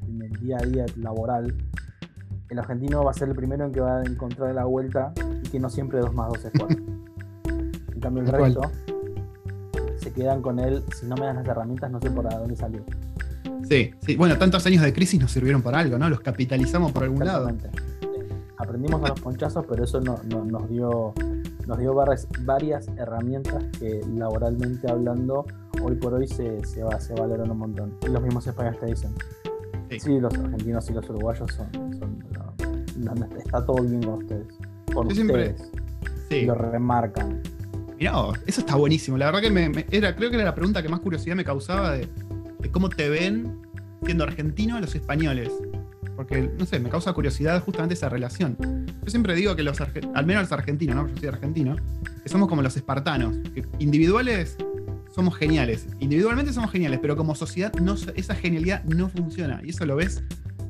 [0.09, 1.55] en, el día a día laboral,
[2.49, 5.13] el argentino va a ser el primero en que va a encontrar la vuelta
[5.45, 6.79] y que no siempre 2 más 2 es 4.
[7.95, 8.63] en cambio, el resto
[10.05, 10.85] se quedan con él.
[10.95, 12.83] Si no me das las herramientas, no sé por dónde salir.
[13.69, 14.17] Sí, sí.
[14.17, 16.09] Bueno, tantos años de crisis nos sirvieron para algo, ¿no?
[16.09, 17.51] Los capitalizamos por algún lado.
[18.59, 21.15] Aprendimos a los ponchazos, pero eso no, nos dio
[21.67, 25.47] nos dio varias, herramientas que laboralmente hablando
[25.83, 27.95] hoy por hoy se, se, va, se valoran un montón.
[28.07, 29.15] Y los mismos españoles te dicen.
[29.99, 30.19] Sí.
[30.19, 31.69] los argentinos y los uruguayos son,
[33.39, 34.47] está todo bien con ustedes.
[34.93, 35.71] Con ustedes.
[36.29, 36.43] sí.
[36.43, 37.41] Lo remarcan.
[37.99, 38.13] Mirá,
[38.47, 39.17] eso está buenísimo.
[39.17, 41.93] La verdad que me, era, creo que era la pregunta que más curiosidad me causaba
[41.93, 42.09] de
[42.73, 43.61] cómo te ven
[44.05, 45.51] siendo argentino a los españoles.
[46.17, 48.57] Porque, no sé, me causa curiosidad justamente esa relación.
[49.03, 51.09] Yo siempre digo que los al menos los argentinos, ¿no?
[51.09, 51.77] Yo soy argentino,
[52.23, 53.37] que somos como los espartanos.
[53.79, 54.57] Individuales
[55.13, 55.87] somos geniales.
[56.01, 59.61] Individualmente somos geniales, pero como sociedad no, esa genialidad no funciona.
[59.65, 60.23] Y eso lo ves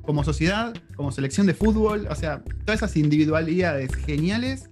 [0.02, 2.06] como sociedad, como selección de fútbol.
[2.10, 4.70] O sea, todas esas individualidades geniales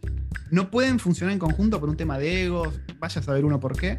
[0.51, 3.77] no pueden funcionar en conjunto por un tema de egos, vaya a saber uno por
[3.77, 3.99] qué.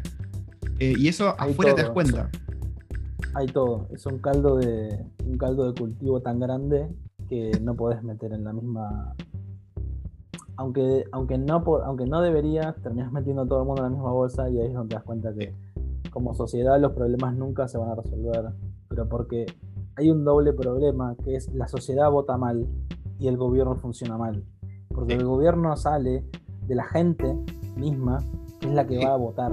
[0.78, 2.30] Eh, y eso afuera te das cuenta.
[3.34, 6.88] hay todo, es un caldo de un caldo de cultivo tan grande
[7.28, 9.14] que no podés meter en la misma
[10.56, 14.12] aunque aunque no aunque no deberías, terminas metiendo a todo el mundo en la misma
[14.12, 15.54] bolsa y ahí es donde te das cuenta que
[16.10, 18.52] como sociedad los problemas nunca se van a resolver,
[18.88, 19.46] pero porque
[19.96, 22.66] hay un doble problema que es la sociedad vota mal
[23.18, 24.44] y el gobierno funciona mal.
[24.94, 26.24] Porque el gobierno sale
[26.66, 27.36] de la gente
[27.76, 28.22] misma,
[28.60, 29.52] que es la que va a votar.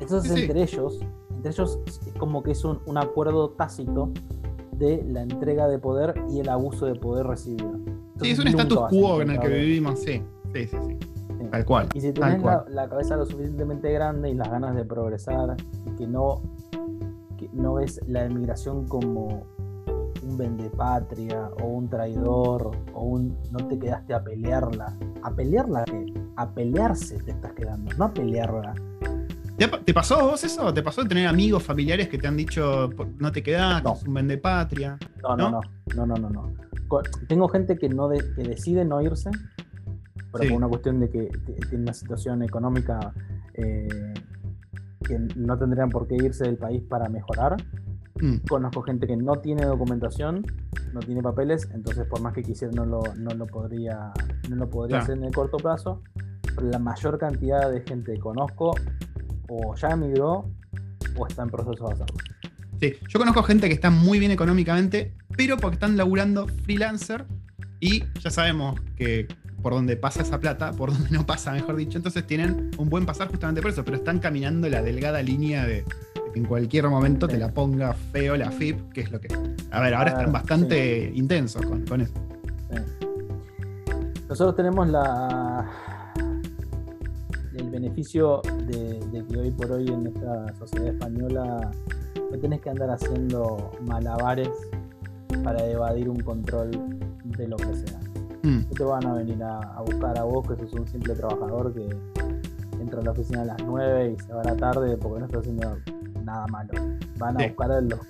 [0.00, 1.00] Entonces, entre ellos,
[1.34, 4.10] entre ellos es como que es un, acuerdo tácito
[4.72, 7.72] de la entrega de poder y el abuso de poder recibido.
[8.20, 10.22] sí, es un status quo en el que vivimos, sí.
[10.52, 10.96] Sí, sí, sí.
[11.50, 11.88] Tal cual.
[11.94, 16.06] Y si tienes la, cabeza lo suficientemente grande y las ganas de progresar, y que
[16.06, 16.42] no,
[17.36, 19.44] que no ves la emigración como
[20.36, 24.96] un vendepatria o un traidor o un no te quedaste a pelearla.
[25.22, 26.12] ¿A pelearla qué?
[26.36, 28.74] A pelearse te estás quedando, no a pelearla.
[29.56, 30.72] ¿Te pasó vos eso?
[30.74, 33.96] ¿Te pasó de tener amigos, familiares que te han dicho no te quedas, no.
[34.06, 34.98] un vendepatria?
[35.22, 35.60] No, no, no,
[35.94, 36.52] no, no, no, no.
[37.26, 39.30] Tengo gente que no que decide no irse,
[40.32, 41.30] pero por una cuestión de que
[41.70, 43.14] tiene una situación económica
[43.54, 44.14] eh,
[45.02, 47.56] que no tendrían por qué irse del país para mejorar.
[48.20, 48.36] Mm.
[48.48, 50.44] Conozco gente que no tiene documentación,
[50.92, 54.12] no tiene papeles, entonces por más que quisiera no lo, no lo podría,
[54.48, 56.02] no lo podría hacer en el corto plazo.
[56.54, 58.74] Pero la mayor cantidad de gente que conozco
[59.48, 60.50] o ya emigró
[61.16, 62.16] o está en proceso de hacerlo.
[62.80, 67.26] Sí, yo conozco gente que está muy bien económicamente, pero porque están laburando freelancer
[67.80, 69.28] y ya sabemos que
[69.62, 73.06] por donde pasa esa plata, por donde no pasa, mejor dicho, entonces tienen un buen
[73.06, 75.84] pasar justamente por eso, pero están caminando la delgada línea de,
[76.36, 79.28] en cualquier momento te la ponga feo la FIP, que es lo que.
[79.70, 82.12] A ver, ahora están bastante intensos con, eso.
[84.28, 85.66] Nosotros tenemos la
[87.54, 91.70] el beneficio de, que hoy por hoy en esta sociedad española
[92.30, 94.50] no tenés que andar haciendo malabares
[95.42, 96.70] para evadir un control
[97.24, 97.98] de lo que sea.
[98.42, 98.58] Mm.
[98.68, 101.88] No te van a venir a, buscar a vos, que sos un simple trabajador que
[102.78, 105.26] entra a la oficina a las 9 y se va a la tarde porque no
[105.26, 105.78] está haciendo
[106.36, 106.70] nada malo.
[107.18, 108.00] Van a buscar a los,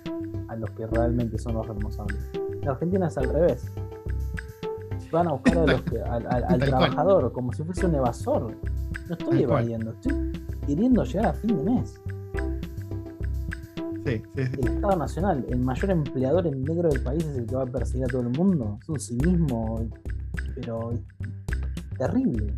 [0.48, 2.18] a los que realmente son los responsables.
[2.62, 3.64] En Argentina es al revés.
[5.12, 8.56] Van a buscar a los que, al, trabajador como si fuese un evasor.
[9.08, 10.32] No estoy evadiendo, estoy
[10.66, 12.00] queriendo llegar a fin de mes.
[14.04, 14.60] Sí, sí, sí.
[14.62, 17.66] El Estado Nacional, el mayor empleador en negro del país, es el que va a
[17.66, 18.78] perseguir a todo el mundo.
[18.82, 19.88] Es un cinismo,
[20.54, 20.92] pero
[21.98, 22.54] terrible.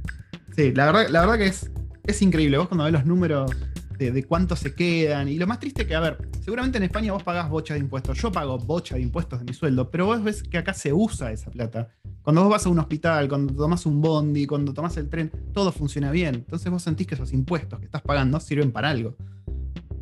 [0.56, 1.70] Sí, la verdad, la verdad que es,
[2.04, 2.58] es increíble.
[2.58, 3.50] Vos cuando ves los números
[3.98, 5.28] de, cuánto se quedan.
[5.28, 8.16] Y lo más triste que, a ver, seguramente en España vos pagás bocha de impuestos.
[8.18, 11.32] Yo pago bocha de impuestos de mi sueldo, pero vos ves que acá se usa
[11.32, 11.88] esa plata.
[12.22, 15.72] Cuando vos vas a un hospital, cuando tomas un bondi, cuando tomas el tren, todo
[15.72, 16.36] funciona bien.
[16.36, 19.16] Entonces vos sentís que esos impuestos que estás pagando sirven para algo.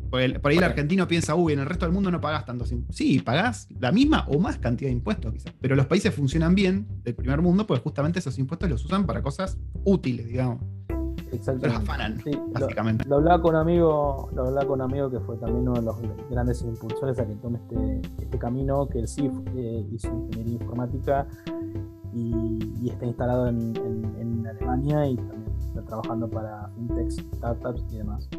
[0.09, 2.65] Por, ahí el argentino piensa, uy, en el resto del mundo no pagás tanto.
[2.89, 5.53] Sí, pagás la misma o más cantidad de impuestos, quizás.
[5.59, 9.21] Pero los países funcionan bien del primer mundo porque justamente esos impuestos los usan para
[9.21, 10.76] cosas útiles, digamos.
[11.31, 13.07] Exactamente.
[13.07, 15.81] Lo, hablaba con un amigo, lo hablaba con un amigo que fue también uno de
[15.81, 15.95] los
[16.29, 21.27] grandes impulsores a que tome este, este camino, que el CIF eh, hizo ingeniería informática
[22.13, 28.29] y, está instalado en, Alemania y también está trabajando para fintechs, startups y demás.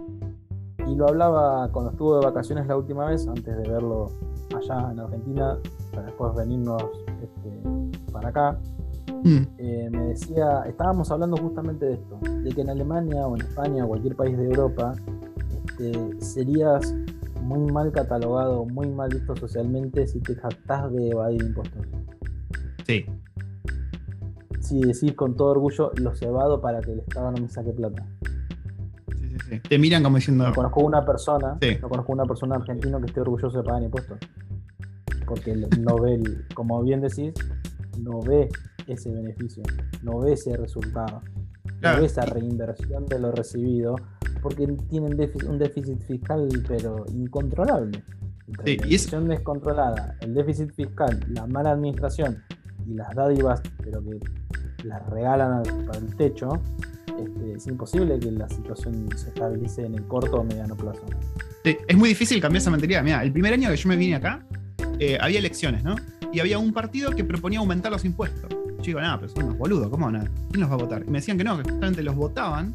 [0.87, 4.11] Y lo hablaba cuando estuvo de vacaciones la última vez, antes de verlo
[4.57, 5.59] allá en Argentina,
[5.91, 6.83] para después venirnos
[7.23, 8.59] este, para acá.
[9.25, 9.47] Mm.
[9.59, 13.85] Eh, me decía, estábamos hablando justamente de esto, de que en Alemania o en España
[13.85, 14.95] o cualquier país de Europa
[15.79, 16.95] este, serías
[17.43, 21.87] muy mal catalogado, muy mal visto socialmente si te jactás de evadir impuestos.
[22.87, 23.07] Sí.
[24.61, 28.07] Si decís con todo orgullo, los evado para que el Estado no me saque plata.
[29.13, 29.61] Sí, sí, sí.
[29.61, 30.47] Te miran como diciendo.
[30.47, 34.19] No conozco una persona, no conozco una persona argentina que esté orgulloso de pagar impuestos.
[35.27, 36.21] Porque no ve,
[36.55, 37.33] como bien decís,
[37.99, 38.49] no ve
[38.93, 39.63] ese beneficio,
[40.03, 41.23] no ve ese resultado,
[41.83, 43.97] no ve esa reinversión de lo recibido,
[44.43, 48.03] porque tienen un déficit fiscal, pero incontrolable.
[48.65, 52.43] la inversión descontrolada, el déficit fiscal, la mala administración
[52.87, 54.19] y las dádivas, pero que
[54.85, 56.49] las regalan para el techo,
[57.19, 61.05] este, es imposible que la situación se estabilice en el corto o mediano plazo.
[61.65, 63.03] es muy difícil cambiar esa mentalidad.
[63.03, 64.47] Mira, el primer año que yo me vine acá,
[64.99, 65.97] eh, había elecciones, ¿no?
[66.33, 68.51] Y había un partido que proponía aumentar los impuestos.
[68.79, 70.31] Yo digo, nada, pero son unos boludos, ¿cómo nada?
[70.51, 71.03] ¿Quién los va a votar?
[71.07, 72.75] Y me decían que no, que justamente los votaban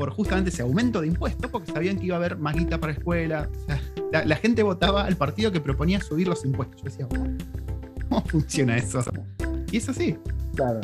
[0.00, 2.92] por justamente ese aumento de impuestos, porque sabían que iba a haber más guita para
[2.92, 3.50] escuela.
[3.52, 6.80] O sea, la, gente votaba al partido que proponía subir los impuestos.
[6.80, 7.06] Yo decía,
[8.08, 9.04] ¿cómo funciona eso?
[9.70, 10.16] Y es así.
[10.54, 10.80] Claro.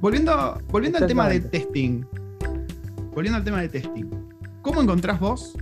[0.00, 2.04] Volviendo, volviendo al tema de testing.
[3.14, 4.10] Volviendo al tema de testing.
[4.60, 5.56] ¿Cómo encontrás vos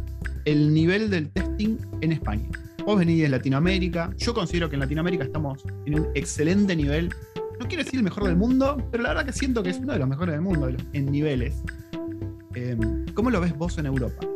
[0.45, 2.49] el nivel del testing en España?
[2.85, 4.11] Vos venís de Latinoamérica.
[4.19, 7.15] Yo considero que en Latinoamérica estamos en un excelente nivel.
[7.63, 9.93] No quiero decir el mejor del mundo, pero la verdad que siento que es uno
[9.93, 11.63] de los mejores del mundo en niveles.
[12.57, 14.27] Em, ¿Cómo lo ves vos en Europa?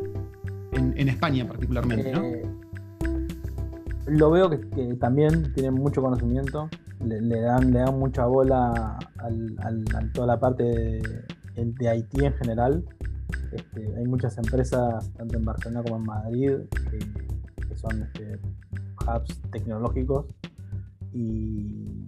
[0.71, 2.23] En, España particularmente, ¿no?
[2.23, 2.49] Eh,
[4.05, 4.59] lo veo que,
[5.01, 6.69] también tienen mucho conocimiento,
[7.03, 11.25] le, dan, le dan mucha bola a toda la parte de,
[11.57, 12.85] de Haití en general.
[13.51, 16.51] Este, hay muchas empresas, tanto en Barcelona como en Madrid,
[16.89, 18.39] que, son este,
[19.05, 20.27] hubs tecnológicos
[21.13, 22.07] y,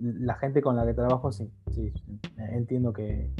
[0.00, 1.92] la gente con la que trabajo, sí, sí
[2.36, 3.30] entiendo que,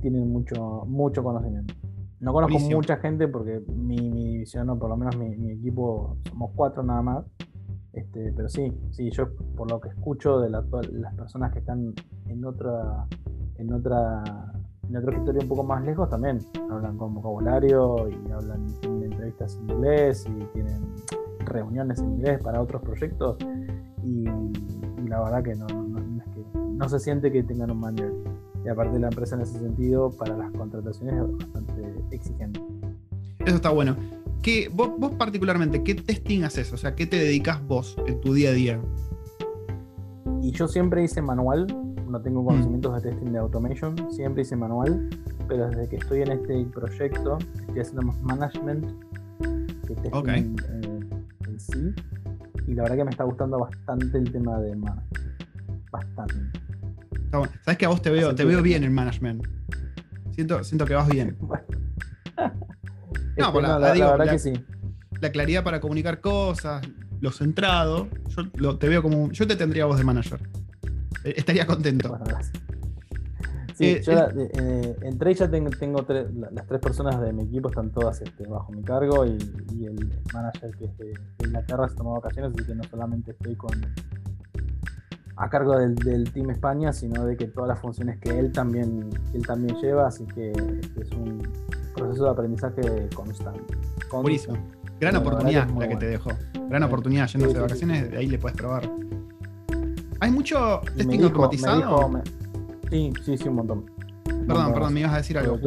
[0.00, 1.74] tienen mucho, mucho conocimiento.
[2.20, 6.82] No conozco mucha gente porque mi, división, o por lo menos mi, equipo, somos cuatro
[6.82, 7.24] nada más.
[7.92, 10.64] Este, pero sí, sí, yo por lo que escucho de las
[11.14, 11.92] personas que están
[12.26, 13.06] en otra,
[13.56, 14.22] en otra,
[14.88, 16.38] en otro escritorio un poco más lejos también
[16.70, 20.94] hablan con vocabulario y hablan, tienen entrevistas en inglés y tienen
[21.44, 23.36] reuniones en inglés para otros proyectos
[24.02, 24.24] y,
[25.08, 25.66] la verdad que no,
[26.82, 28.12] no se siente que tengan un manual
[28.64, 32.60] y aparte la empresa en ese sentido para las contrataciones es bastante exigente.
[33.38, 33.94] Eso está bueno.
[34.42, 36.72] ¿Qué, vos, particularmente, ¿qué testing haces?
[36.72, 38.80] O sea, ¿qué te dedicas vos en tu día a día?
[40.42, 41.68] Y yo siempre hice manual,
[42.08, 42.46] no tengo mm.
[42.46, 45.08] conocimientos de testing de automation, siempre hice manual,
[45.46, 48.86] pero desde que estoy en este proyecto estoy haciendo más management
[49.86, 51.94] que testing en, sí.
[52.66, 55.31] Y la verdad que me está gustando bastante el tema de management.
[55.92, 56.34] Bastante.
[57.64, 59.46] Sabes que a vos te veo, te veo bien en management.
[60.32, 61.36] Siento, siento que vas bien.
[63.36, 64.52] no, la, verdad que sí.
[65.20, 66.82] La claridad para comunicar cosas,
[67.20, 68.08] lo centrado.
[68.54, 69.30] Yo te veo como.
[69.30, 70.40] Yo te tendría voz de manager.
[71.24, 72.18] Eh, estaría contento.
[73.74, 76.04] Sí, eh, yo eh, entre ellas tengo,
[76.52, 79.38] las tres personas de mi equipo están todas este, bajo mi cargo y,
[79.84, 83.72] el manager que es de, Inglaterra se tomó vacaciones, así que no solamente estoy con,
[85.36, 89.46] a cargo del, Team España, sino de que todas las funciones que él también, él
[89.46, 91.42] también lleva, así que es un
[91.94, 93.74] proceso de aprendizaje constante.
[94.10, 94.56] Buenísimo.
[95.00, 96.30] Gran oportunidad la, que te dejó.
[96.68, 98.88] Gran oportunidad yéndose de vacaciones, de ahí le puedes probar.
[100.20, 102.22] ¿Hay mucho testing automatizado?
[102.90, 104.01] sí, sí, sí, un montón.
[104.46, 105.58] Perdón, perdón, me ibas a decir algo.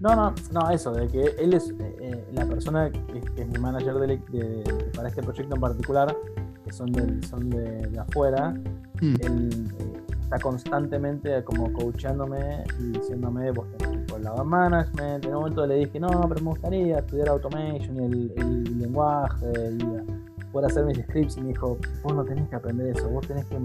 [0.00, 3.58] no, no, no, eso, de que él es eh, eh, la persona que, es mi
[3.58, 3.94] manager
[4.94, 6.16] para este proyecto en particular,
[6.64, 8.54] que son, son de, afuera,
[9.00, 9.14] mm.
[9.20, 15.24] él eh, está constantemente como coachándome y diciéndome, vos tenés por el lado de management.
[15.24, 19.46] En un momento le dije, no, pero me gustaría estudiar automation y el, lenguaje
[19.78, 21.36] y poder hacer mis scripts.
[21.36, 23.56] Y me dijo, vos no tenés que aprender eso, vos tenés que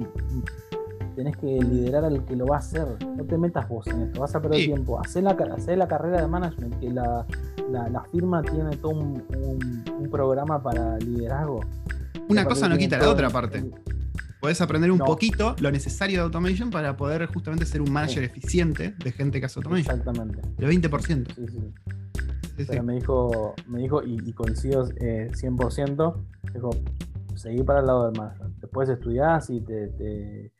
[1.21, 2.87] tenés que liderar al que lo va a hacer.
[3.15, 4.99] No te metas vos en esto, vas a perder tiempo.
[4.99, 7.25] Hacé la, la carrera de management, que la,
[8.11, 9.23] firma tiene todo un,
[9.99, 11.61] un programa para liderazgo.
[12.27, 13.63] Una cosa no quita la otra parte.
[14.39, 18.95] Podés aprender un poquito lo necesario de automation para poder justamente ser un manager eficiente
[18.97, 19.99] de gente que hace automation.
[19.99, 20.41] Exactamente.
[20.57, 21.35] El 20%.
[21.35, 22.65] Sí, sí.
[22.67, 26.69] Pero me dijo, me dijo y, coincido 100%, eh, dijo,
[27.35, 28.47] seguí para el lado del manager.
[28.59, 30.51] Después estudiás y te, te,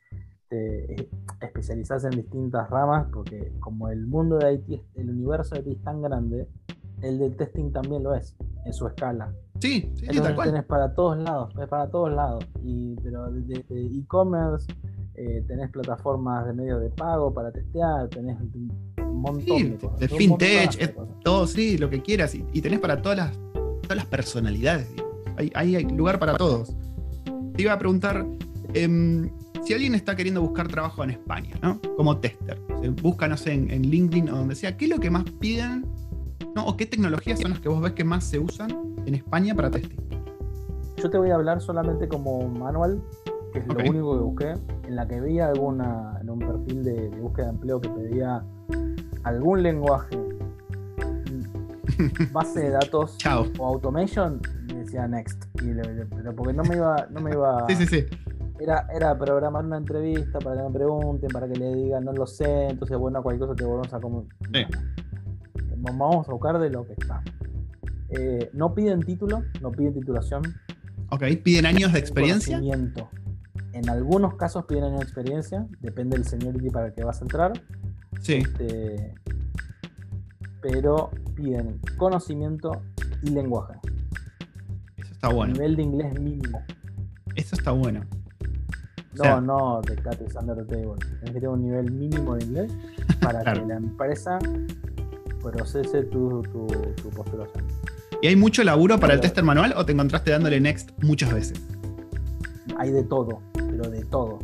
[0.51, 1.09] te
[1.39, 5.83] especializás en distintas ramas, porque como el mundo de IT, el universo de IT es
[5.83, 6.47] tan grande,
[7.01, 8.35] el del testing también lo es,
[8.65, 9.33] en su escala.
[9.59, 10.49] Sí, sí, tal cual.
[10.49, 12.45] Tenés para todos lados, es para todos lados.
[12.63, 14.67] Y, pero de e-commerce,
[15.15, 21.47] eh, tenés plataformas de medio de pago para testear, tenés un montón de fintech, todo,
[21.47, 22.35] sí, lo que quieras.
[22.35, 23.31] Y, tenés para todas las,
[23.83, 24.89] todas las personalidades.
[25.37, 26.75] Hay, hay, lugar para todos.
[27.55, 28.25] Te iba a preguntar,
[28.73, 29.29] em,
[29.63, 31.79] si alguien está queriendo buscar trabajo en España, ¿no?
[31.95, 32.59] Como tester,
[33.01, 35.85] busca, no sé, en, en LinkedIn o donde sea, ¿qué es lo que más piden
[36.65, 38.69] ¿O qué tecnologías son las que vos ves que más se usan
[39.05, 39.97] en España para testing?
[40.97, 43.01] Yo te voy a hablar solamente como manual,
[43.53, 44.53] que es lo único que busqué,
[44.87, 48.43] en la que veía alguna, en un perfil de, búsqueda de empleo que pedía
[49.23, 50.17] algún lenguaje,
[52.31, 53.17] base de datos
[53.57, 55.45] o automation, y decía next.
[55.55, 57.65] pero porque no me iba, no me iba.
[57.69, 58.05] sí, sí, sí.
[58.61, 62.27] Era, era programar una entrevista para que me pregunten, para que le digan no lo
[62.27, 64.27] sé, entonces bueno, cualquier cosa te volvemos a como.
[64.53, 64.65] Sí
[65.81, 67.23] vamos a buscar de lo que está.
[68.09, 70.41] Eh, no piden título, no piden titulación.
[71.09, 72.61] Ok, piden años de experiencia.
[73.73, 77.25] En algunos casos piden años de experiencia, depende del seniority para el que vas a
[77.25, 77.53] entrar.
[78.19, 78.35] Sí.
[78.35, 79.13] Este,
[80.61, 82.81] pero piden conocimiento
[83.23, 83.75] y lenguaje.
[84.97, 85.53] Eso está bueno.
[85.53, 86.61] Nivel de inglés mínimo.
[87.35, 88.01] Eso está bueno.
[89.15, 90.95] No, no, de Cates Under the Table.
[90.99, 92.71] Tienes que tener un nivel mínimo de inglés
[93.21, 94.39] para que la empresa
[95.41, 96.67] procese tu, tu,
[97.01, 97.65] tu postulación.
[98.21, 101.59] ¿Y hay mucho laburo para el tester manual o te encontraste dándole next muchas veces?
[102.77, 104.39] Hay de todo, pero de todo.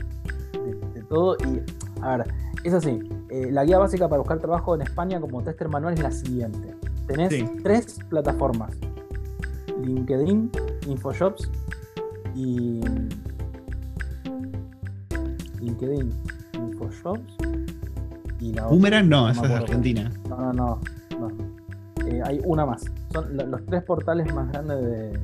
[0.93, 1.37] De, todo.
[1.45, 1.61] Y,
[2.01, 2.99] a ver, es así.
[3.29, 6.75] Eh, la guía básica para buscar trabajo en España como tester manual es la siguiente.
[7.05, 8.73] Tenés tres plataformas.
[9.83, 10.51] LinkedIn,
[10.87, 11.49] InfoShops
[12.35, 12.81] y
[15.67, 16.11] LinkedIn,
[16.53, 17.37] InfoShops
[18.39, 20.11] y la Boomerang no, esa es Argentina.
[20.29, 20.79] No, no,
[21.19, 21.31] no.
[22.05, 22.85] Eh, hay una más.
[23.11, 25.19] Son los tres portales más grandes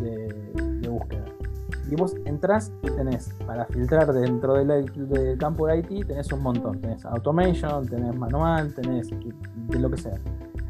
[0.00, 1.24] de, búsqueda.
[1.90, 6.80] Y vos entras y tenés, para filtrar dentro del, campo de IT, tenés un montón.
[6.80, 10.18] Tenés automation, tenés manual, tenés de lo que sea.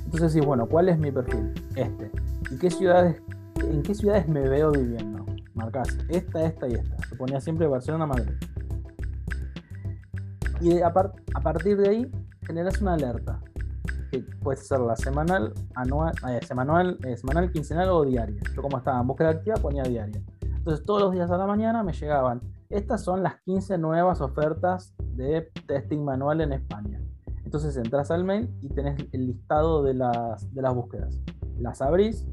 [0.04, 1.52] Entonces decís, bueno, ¿cuál es mi perfil?
[1.76, 2.10] Este.
[2.50, 3.20] ¿Y qué ciudades,
[3.62, 5.24] en qué ciudades me veo viviendo?
[5.54, 6.96] Marcás esta, esta y esta.
[7.08, 8.32] Se ponía siempre Barcelona, Madrid.
[10.60, 12.12] Y a, partir de ahí
[12.46, 13.40] generas una alerta,
[14.10, 18.40] que puede ser la semanal, anual, eh, semanal, eh, semanal, quincenal o diaria.
[18.54, 20.20] Yo como estaba en búsqueda activa ponía diaria.
[20.42, 22.40] Entonces todos los días a la mañana me llegaban,
[22.70, 27.00] estas son las 15 nuevas ofertas de testing manual en España.
[27.44, 31.18] Entonces entras al mail y tenés el listado de las, de las búsquedas.
[31.58, 32.26] Las abrís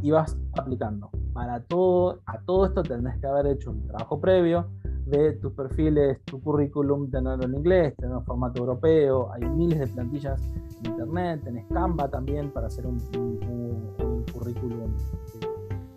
[0.00, 1.10] y vas aplicando.
[1.32, 4.70] Para todo, a todo esto tenés que haber hecho un trabajo previo,
[5.08, 9.86] de tus perfiles, tu currículum, tenerlo en inglés, tenerlo en formato europeo, hay miles de
[9.86, 10.40] plantillas
[10.84, 12.98] en internet, tenés Canva también para hacer un,
[14.32, 14.94] currículum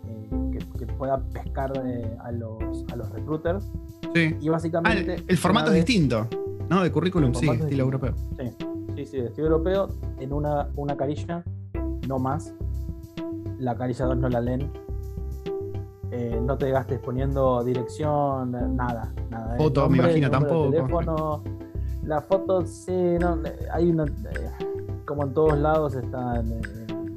[0.06, 3.70] eh, que, pueda pescar eh, a, los, a los recruiters.
[4.14, 4.36] Sí.
[4.40, 5.16] Y básicamente...
[5.18, 6.26] Ah, el, formato es distinto,
[6.68, 6.82] ¿no?
[6.82, 8.14] De currículum, sí, estilo europeo.
[8.36, 8.50] Sí,
[8.96, 9.88] sí, sí, de estilo europeo,
[10.18, 11.44] en una, una carilla,
[12.08, 12.54] no más.
[13.58, 14.70] La carilla 2 no la leen,
[16.14, 19.54] eh, no te gastes poniendo dirección, nada, nada.
[19.54, 19.56] ¿eh?
[19.56, 20.70] Foto, me imagino tampoco.
[20.70, 21.42] Teléfono,
[22.04, 23.38] la foto, sí, no,
[23.72, 24.50] hay una, eh,
[25.06, 26.60] como en todos lados están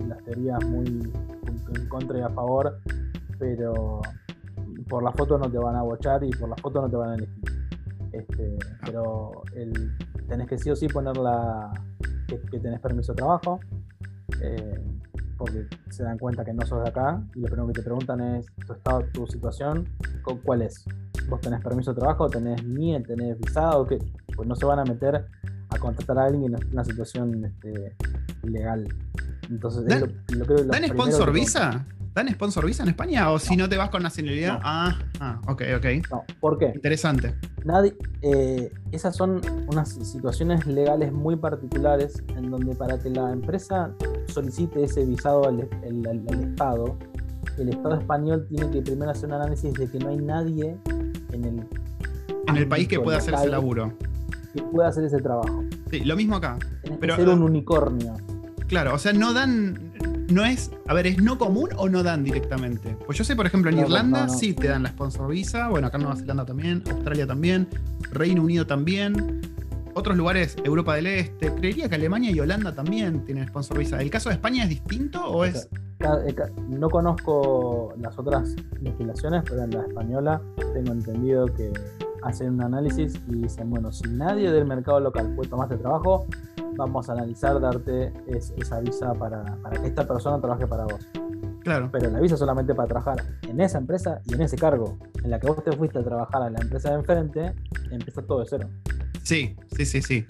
[0.08, 1.12] las teorías muy
[1.76, 2.80] en contra y a favor,
[3.38, 4.02] pero
[4.88, 7.10] por la foto no te van a bochar y por la foto no te van
[7.10, 7.43] a elegir.
[8.14, 9.91] Este, pero el,
[10.30, 11.70] tenés que sí o sí poner la,
[12.28, 13.60] que, tenés permiso de trabajo
[15.38, 18.21] porque se dan cuenta que no sos de acá y lo primero que te preguntan
[18.21, 19.88] es tu estado, tu situación,
[20.43, 20.86] ¿cuál es?
[21.29, 22.29] ¿Vos tenés permiso de trabajo?
[22.29, 23.01] ¿Tenés NIE?
[23.01, 23.86] ¿Tenés visado?
[23.88, 23.99] ¿Qué?
[24.36, 25.25] Pues no se van a meter
[25.69, 27.95] a contratar a alguien en una situación este,
[28.43, 28.88] ilegal.
[29.49, 31.86] Entonces, ¿Dan, ¿dan sponsor visa?
[32.16, 33.30] ¿Dan sponsor visa en España?
[33.30, 34.61] ¿O si no te vas con nacionalidad?
[34.63, 35.86] Ah, ah, ok, ok.
[36.09, 36.72] No, ¿por qué?
[36.74, 37.36] Interesante.
[37.66, 43.91] Nadie, eh, esas son unas situaciones legales muy particulares en donde para que la empresa
[44.28, 46.97] solicite ese visado al, Estado,
[47.57, 50.78] el Estado español tiene que primero hacer un análisis de que no hay nadie
[51.34, 51.68] en el,
[52.47, 53.91] en el país que pueda hacer ese laburo.
[54.53, 55.66] Que pueda hacer ese trabajo.
[55.91, 56.57] Sí, lo mismo acá.
[56.97, 58.13] pero, ser un unicornio.
[58.68, 59.91] Claro, o sea, no dan
[60.30, 62.95] no es, a ver, ¿es no común o no dan directamente?
[63.05, 65.97] Pues yo sé, por ejemplo, en Irlanda sí te dan la sponsor visa, bueno, acá
[65.97, 67.67] en Nueva Zelanda también, Australia también,
[68.11, 69.41] Reino Unido también,
[69.93, 74.01] otros lugares, Europa del Este, creería que Alemania y Holanda también tienen sponsor visa.
[74.01, 75.69] ¿El caso de España es distinto o es...?
[76.67, 80.41] No conozco las otras legislaciones, pero en la española
[80.73, 81.71] tengo entendido que
[82.26, 86.28] hacen un análisis y dicen, bueno, si nadie del mercado local puede tomar este trabajo,
[86.76, 91.07] vamos a analizar darte esa visa para, que esta persona trabaje para vos.
[91.61, 91.89] Claro.
[91.91, 94.97] Pero la visa solamente para trabajar en esa empresa y en ese cargo.
[95.23, 97.53] En la que vos te fuiste a trabajar a la empresa de enfrente,
[97.91, 98.69] empieza todo de cero.
[99.23, 100.26] Sí, sí, sí, sí.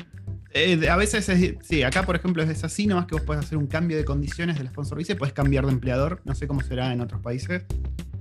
[0.51, 3.57] Eh, a veces es, sí, acá por ejemplo es así, nomás que vos puedes hacer
[3.57, 6.93] un cambio de condiciones del sponsor visa, puedes cambiar de empleador, no sé cómo será
[6.93, 7.63] en otros países,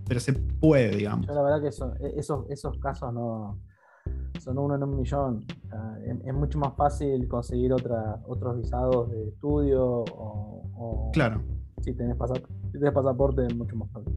[0.06, 1.26] pero se puede, digamos.
[1.26, 3.58] Yo la verdad que e, esos, esos casos no,
[4.38, 5.46] son uno en un millón.
[6.24, 11.42] es, mucho más fácil conseguir otra, otros visados de estudio o, claro.
[11.82, 14.12] Si tenés, pasaporte, es mucho más fácil.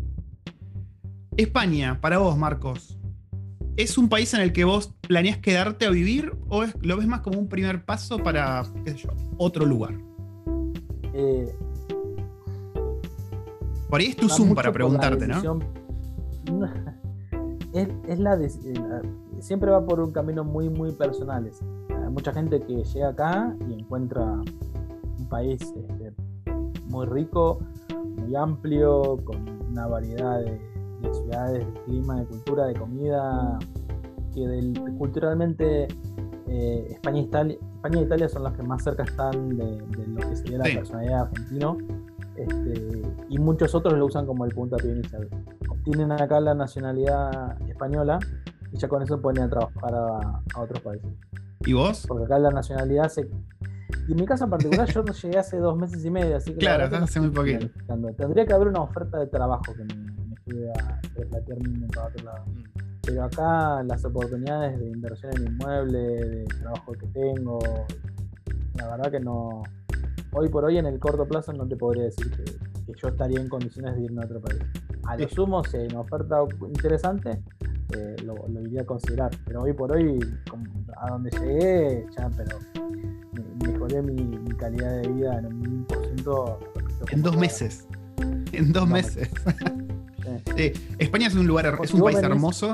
[1.36, 2.98] España, para vos, Marcos,
[3.76, 7.22] ¿es un país en el que vos planeas quedarte a vivir o lo ves más
[7.22, 9.94] como un primer paso para, qué sé yo, otro lugar?
[11.14, 11.54] Eh,
[13.90, 15.60] por ahí es tu Zoom para preguntarte, ¿no?
[17.74, 18.40] Es, la,
[19.40, 21.60] siempre va por un camino muy, muy personales.
[21.90, 26.14] Hay mucha gente que llega acá y encuentra un país este,
[26.88, 27.60] muy rico,
[28.18, 30.60] muy amplio, con una variedad de,
[31.14, 33.60] ciudades, de clima, de cultura, de comida,
[34.34, 35.88] que culturalmente
[36.48, 39.78] eh, España, y Italia, España Italia son las que más cerca están de,
[40.08, 41.78] lo que sería la personalidad argentino.
[42.38, 45.28] Este, y muchos otros lo usan como el punto de inicial.
[45.70, 48.20] Obtienen acá la nacionalidad española
[48.72, 51.10] y ya con eso pueden ir a trabajar a, otros países.
[51.66, 52.06] ¿Y vos?
[52.08, 53.28] Porque acá la nacionalidad se.
[54.08, 56.60] Y en mi caso en particular, yo llegué hace dos meses y medio, así que.
[56.60, 57.68] Claro, estás hace muy poquito.
[58.18, 62.26] Tendría que haber una oferta de trabajo que me, me a replantear mi para otro
[62.26, 62.46] lado.
[62.46, 62.64] Mm.
[63.02, 67.60] Pero acá las oportunidades de inversión en inmueble, de trabajo que tengo,
[68.76, 69.64] la verdad que no.
[70.32, 72.44] Hoy por hoy, en el corto plazo, no te podría decir que,
[72.96, 74.62] yo estaría en condiciones de irme a otro país.
[75.04, 77.42] A lo sumo, si hay una oferta interesante,
[77.96, 79.32] eh, lo, iría a considerar.
[79.46, 80.20] Pero hoy por hoy,
[80.98, 82.58] a donde llegué, ya, pero
[83.66, 86.60] mejoré mi, calidad de vida en un por ciento.
[87.12, 87.88] En dos meses.
[88.52, 89.30] En dos meses.
[90.98, 92.74] España es un lugar, es un país hermoso.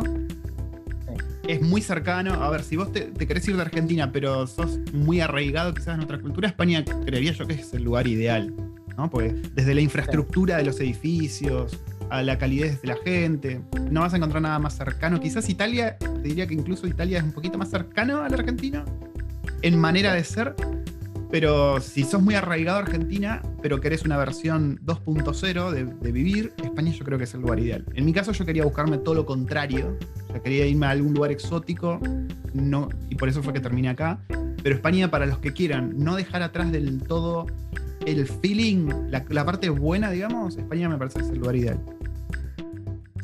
[1.47, 2.33] Es muy cercano.
[2.33, 6.01] A ver, si vos te, querés ir de Argentina, pero sos muy arraigado quizás en
[6.01, 8.53] otra cultura, España creería yo que es el lugar ideal.
[8.97, 9.09] ¿no?
[9.09, 11.79] Porque desde la infraestructura de los edificios,
[12.09, 15.19] a la calidez de la gente, no vas a encontrar nada más cercano.
[15.19, 18.85] Quizás Italia, te diría que incluso Italia es un poquito más cercano al argentino
[19.63, 20.55] en manera de ser,
[21.33, 26.91] pero si sos muy arraigado a Argentina, pero querés una versión 2.0 de, vivir, España
[26.91, 27.83] yo creo que es el lugar ideal.
[27.95, 29.97] En mi caso yo quería buscarme todo lo contrario.
[30.29, 31.99] O quería irme a algún lugar exótico,
[33.09, 34.19] y por eso fue que terminé acá.
[34.61, 37.47] Pero España, para los que quieran no dejar atrás del todo
[38.05, 41.79] el feeling, la, parte buena, digamos, España me parece que es el lugar ideal.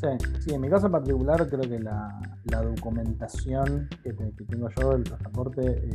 [0.01, 0.07] Sí,
[0.39, 5.61] sí, en mi caso en particular creo que la, documentación que, tengo yo del pasaporte
[5.61, 5.91] eh,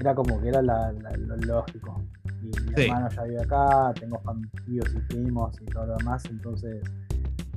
[0.00, 2.02] era como que era lo lógico.
[2.42, 4.20] Y mi hermano ya vive acá, tengo
[4.66, 6.82] tíos y primos y todo lo demás, entonces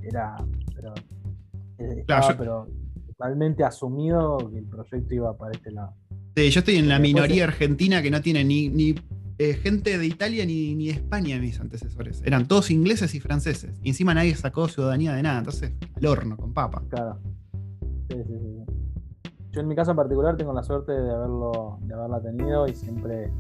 [0.02, 0.36] era,
[0.76, 0.94] pero,
[1.78, 2.04] eh,
[2.38, 2.68] pero
[3.08, 5.94] totalmente asumido que el proyecto iba para este lado.
[6.36, 8.96] Sí, yo estoy en la minoría argentina que no tiene ni, ni
[9.38, 12.22] eh, gente de Italia ni, ni, de España mis antecesores.
[12.24, 13.80] Eran todos ingleses y franceses.
[13.84, 15.40] Y encima nadie sacó ciudadanía de nada.
[15.40, 16.84] Entonces, al horno, con papa.
[16.90, 17.20] Claro.
[18.10, 18.51] Sí, sí, sí.
[19.52, 22.74] Yo en mi caso en particular tengo la suerte de haberlo, de haberla tenido y
[22.74, 23.32] siempre,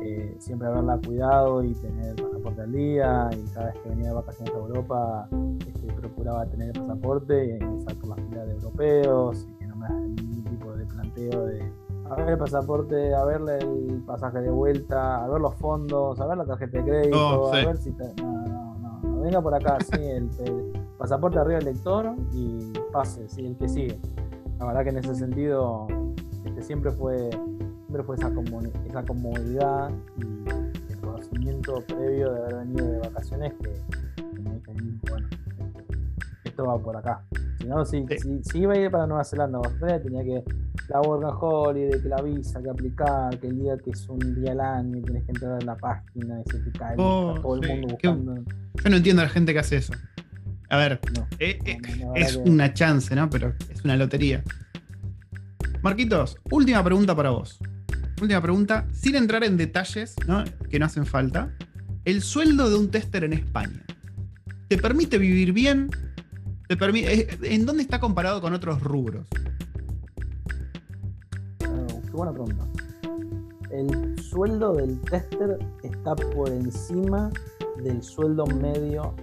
[0.00, 3.28] eh, siempre haberla cuidado y tener el pasaporte al día.
[3.32, 5.28] Y cada vez que venía de vacaciones a Europa,
[5.66, 9.76] este, procuraba tener el pasaporte y estar por las filas de europeos y que no
[9.76, 11.72] me hagan ningún tipo de planteo de
[12.10, 16.26] a ver el pasaporte, a ver el pasaje de vuelta, a ver los fondos, a
[16.26, 18.14] ver la tarjeta de crédito, a ver si te...
[18.22, 20.30] no, no, no, venga por acá, sí, el,
[20.96, 24.00] pasaporte arriba del lector y pase, sí, el que sigue.
[24.58, 25.86] La verdad que en ese sentido
[26.44, 28.30] este, siempre fue siempre fue esa,
[28.86, 35.28] esa comodidad y el conocimiento previo de haber venido de vacaciones que, me dije, bueno,
[36.44, 37.24] esto va por acá.
[37.58, 38.04] Si no, si,
[38.42, 40.44] si, iba a ir para Nueva Zelanda o Australia, tenía que
[40.88, 44.52] la Working Holiday, que la visa, que aplicar, que el día que es un día
[44.52, 47.68] al año, tienes que entrar en la página y se te cae oh, todo el
[47.68, 48.34] mundo buscando.
[48.34, 49.92] Yo no entiendo a la gente que hace eso.
[50.70, 51.00] A ver,
[51.38, 51.78] eh, eh,
[52.16, 53.30] es una chance, ¿no?
[53.30, 54.42] Pero es una lotería.
[55.82, 57.58] Marquitos, última pregunta para vos.
[58.20, 60.44] Última pregunta, sin entrar en detalles, ¿no?
[60.68, 61.54] Que no hacen falta.
[62.04, 63.84] El sueldo de un tester en España.
[64.68, 65.88] ¿Te permite vivir bien?
[66.66, 69.26] ¿Te permite, eh, ¿En dónde está comparado con otros rubros?
[71.64, 72.66] Ah, qué buena pregunta.
[73.70, 77.30] El sueldo del tester está por encima
[77.82, 79.14] del sueldo medio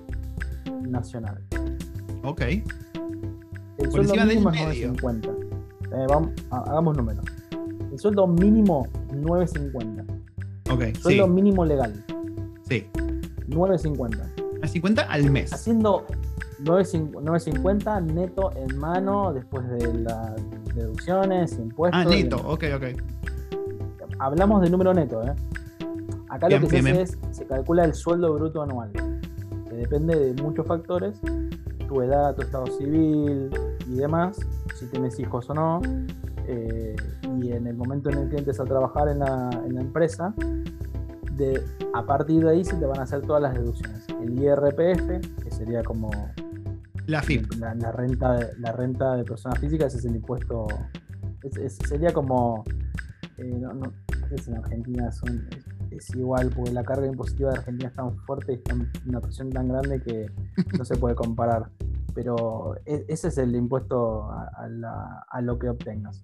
[0.92, 1.42] nacional.
[2.24, 2.42] Ok.
[3.78, 5.30] El sueldo mínimo es 950.
[5.30, 7.26] Eh, vamos, hagamos números.
[7.92, 10.06] El sueldo mínimo 950.
[10.72, 10.98] Ok.
[11.02, 12.04] Sueldo mínimo legal.
[12.68, 12.88] Sí.
[13.48, 14.18] 950.
[14.38, 15.54] 950 al mes.
[15.54, 16.06] Haciendo
[16.60, 20.36] 950 neto en mano después de las
[20.74, 22.02] deducciones, impuestos.
[22.02, 22.84] Ah, neto, ok, ok.
[24.20, 25.34] Hablamos de número neto, ¿eh?
[26.30, 28.92] Acá lo que se hace es, se calcula el sueldo bruto anual
[29.76, 31.20] depende de muchos factores,
[31.88, 33.50] tu edad, tu estado civil
[33.88, 34.38] y demás,
[34.76, 35.82] si tienes hijos o no,
[36.48, 36.96] eh,
[37.42, 39.50] y en el momento en el que entres a trabajar en la,
[39.80, 40.34] empresa,
[41.34, 41.64] de,
[41.94, 44.06] a partir de ahí se te van a hacer todas las deducciones.
[44.22, 46.10] El IRPF, que sería como
[47.08, 47.54] la FIP.
[47.60, 50.68] La, renta, de, la renta de personas físicas es el impuesto.
[51.88, 52.64] sería como.
[53.38, 53.94] Eh, no, no,
[54.48, 55.66] en Argentina son, es
[56.16, 58.76] igual, porque la carga impositiva de Argentina es tan fuerte y está
[59.08, 60.32] una presión tan grande que
[60.78, 61.70] no se puede comparar.
[62.14, 66.24] Pero e, ese es el impuesto a, lo que obtengas.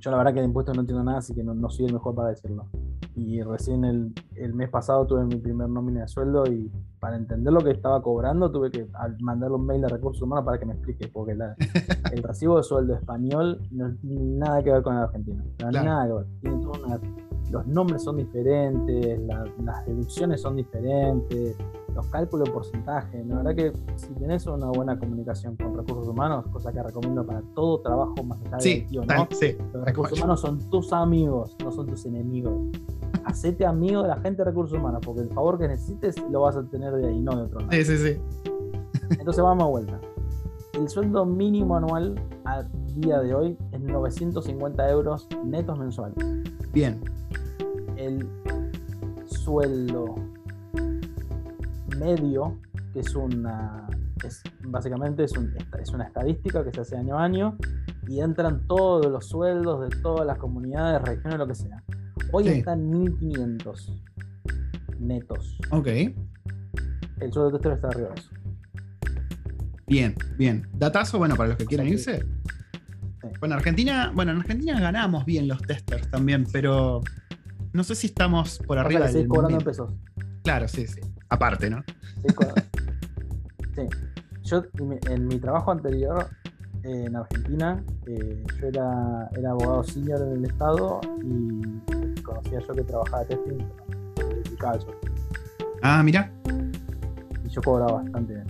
[0.00, 2.14] Yo la verdad que de impuestos no entiendo nada, así que no, soy el mejor
[2.14, 2.66] para decirlo.
[3.14, 4.14] Y recién el,
[4.54, 8.50] mes pasado tuve mi primer nómina de sueldo y para entender lo que estaba cobrando
[8.50, 8.86] tuve que
[9.20, 11.32] mandarle un mail a recursos humanos para que me explique, porque
[12.12, 15.44] el recibo de sueldo español no tiene nada que ver con el argentino.
[15.58, 16.26] Nada que ver.
[16.40, 17.00] Tiene toda una
[17.50, 19.20] los nombres son diferentes,
[19.64, 21.56] las deducciones son diferentes,
[21.94, 23.24] los cálculos de porcentaje.
[23.24, 27.42] La verdad que si tenés una buena comunicación con recursos humanos, cosa que recomiendo para
[27.54, 29.02] todo trabajo más allá sí, ¿no?
[29.72, 32.54] los recursos humanos son tus amigos, no son tus enemigos.
[33.24, 36.56] Hacete amigo de la gente de recursos humanos, porque el favor que necesites lo vas
[36.56, 37.72] a tener de ahí, no de otro lado.
[37.72, 38.20] Sí, sí, sí.
[39.10, 40.00] Entonces vamos a vuelta.
[40.74, 42.62] El sueldo mínimo anual a
[42.94, 46.16] día de hoy es 950 euros netos mensuales.
[46.72, 47.00] Bien.
[47.96, 48.28] El
[49.26, 50.14] sueldo
[51.98, 52.58] medio,
[52.92, 53.88] que es una.
[54.24, 55.32] Es, básicamente es,
[55.80, 57.56] es una estadística que se hace año a año
[58.06, 61.82] y entran todos los sueldos de todas las comunidades, regiones, lo que sea.
[62.32, 64.02] Hoy están 1500
[64.98, 65.58] netos.
[65.70, 65.86] Ok.
[65.86, 68.30] El sueldo de tester está arriba de eso.
[69.86, 70.68] Bien, bien.
[70.72, 72.24] Datazo, bueno, para los que quieran irse.
[73.38, 77.02] Bueno, Argentina, bueno, en Argentina ganamos bien los testers también, pero
[77.72, 79.90] no sé si estamos por arriba de cobrando pesos.
[80.42, 81.00] Claro, sí, sí.
[81.28, 81.82] Aparte, ¿no?
[83.76, 83.82] Sí.
[84.42, 86.28] Yo en mi trabajo anterior
[86.82, 92.82] en Argentina, eh, yo era, era, abogado senior en el estado y conocía yo que
[92.82, 93.58] trabajaba testing,
[95.82, 96.30] Ah, mira.
[97.44, 98.46] Y yo cobraba bastante bien.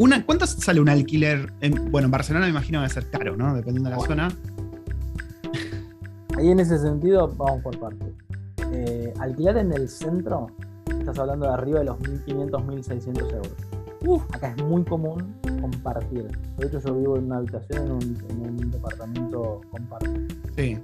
[0.00, 1.52] Una, ¿Cuánto sale un alquiler?
[1.60, 3.54] En, bueno, en Barcelona me imagino que va a ser caro, ¿no?
[3.54, 4.28] Dependiendo de la zona.
[6.38, 8.08] Ahí en ese sentido, vamos por partes.
[8.72, 10.46] Eh, alquilar en el centro,
[10.98, 13.34] estás hablando de arriba de los 1.500, 1.600
[14.00, 14.24] euros.
[14.32, 16.28] Acá es muy común compartir.
[16.56, 20.28] De hecho, yo vivo en una habitación en un, departamento compartido.
[20.56, 20.78] Sí.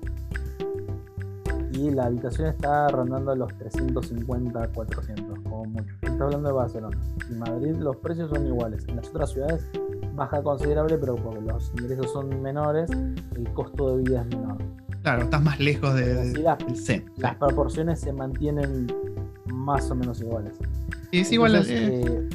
[1.73, 5.36] Y la habitación está rondando los 350, 400, como mucho.
[6.17, 6.99] Está hablando de Barcelona.
[7.29, 8.89] En Madrid los precios son iguales.
[8.89, 9.69] En las otras ciudades
[10.15, 12.89] baja considerable, pero porque los ingresos son menores,
[13.37, 14.57] el costo de vida es menor.
[15.03, 16.43] Claro, estás más lejos de, del
[17.19, 18.87] Las proporciones se mantienen
[19.53, 20.55] más o menos iguales.
[21.13, 21.63] Y es igual.
[21.69, 22.31] Eh,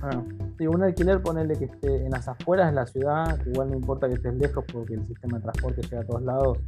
[0.00, 0.26] bueno,
[0.68, 4.08] un alquiler, ponerle que esté en las afueras de la ciudad, que igual no importa
[4.08, 6.58] que estés lejos porque el sistema de transporte llega a todos lados.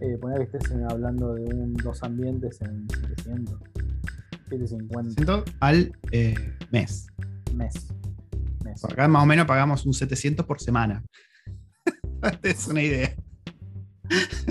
[0.00, 3.58] Eh, poner que estés hablando de un dos ambientes en 700,
[4.50, 5.44] 750.
[5.60, 6.34] al eh,
[6.70, 7.06] mes.
[7.54, 7.88] Mes.
[8.64, 8.80] mes.
[8.80, 11.04] Por acá más o menos pagamos un 700 por semana.
[12.42, 13.14] es una idea.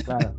[0.05, 0.35] Claro.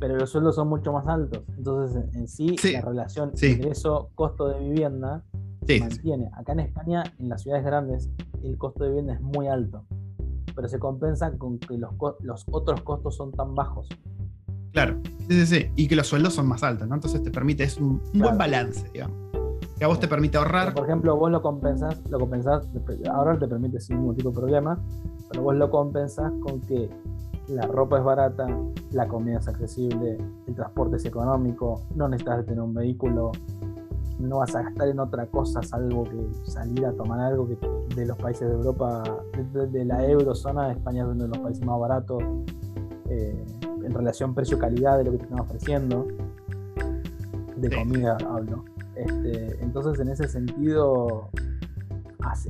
[0.00, 1.44] Pero los sueldos son mucho más altos.
[1.56, 5.24] Entonces, en sí, la relación ingreso-costo de vivienda
[5.66, 6.30] se mantiene.
[6.34, 8.10] Acá en España, en las ciudades grandes,
[8.42, 9.86] el costo de vivienda es muy alto.
[10.54, 13.88] Pero se compensa con que los, los otros costos son tan bajos.
[14.74, 14.96] Claro,
[15.28, 15.70] sí, sí, sí.
[15.76, 16.96] Y que los sueldos son más altos, ¿no?
[16.96, 19.16] Entonces te permite, es un, buen balance, digamos.
[19.78, 20.74] Que a vos te permite ahorrar.
[20.74, 22.68] por ejemplo, vos lo compensás, lo compensás,
[23.08, 24.78] ahorrar te permite sin ningún tipo de problema,
[25.30, 26.90] pero vos lo compensás con que
[27.46, 28.48] la ropa es barata,
[28.90, 30.18] la comida es accesible,
[30.48, 33.30] el transporte es económico, no necesitas tener un vehículo,
[34.18, 37.58] no vas a gastar en otra cosa salvo que salir a tomar algo que
[37.94, 39.04] de los países de Europa,
[39.70, 42.22] de, la eurozona, España es uno de los países más baratos
[43.08, 43.44] eh,
[43.84, 46.06] en relación precio-calidad de lo que te están ofreciendo,
[47.56, 48.64] de comida hablo.
[48.96, 51.30] Este, entonces en ese sentido
[52.20, 52.48] hace,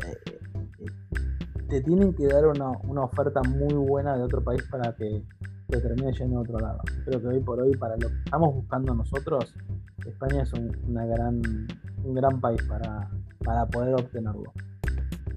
[1.69, 2.71] te tienen que dar una,
[3.03, 5.23] oferta muy buena de otro país para que
[5.69, 6.81] te termine yendo a otro lado.
[7.05, 9.55] Creo que hoy por hoy, para lo que estamos buscando nosotros,
[10.07, 11.41] España es un, una gran,
[12.05, 14.53] un gran país para, para poder obtenerlo.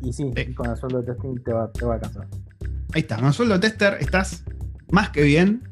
[0.04, 2.28] Y sí, con el sueldo de testing te va, te va a alcanzar.
[2.94, 4.44] Ahí está, con el sueldo de tester estás
[4.92, 5.64] más que bien.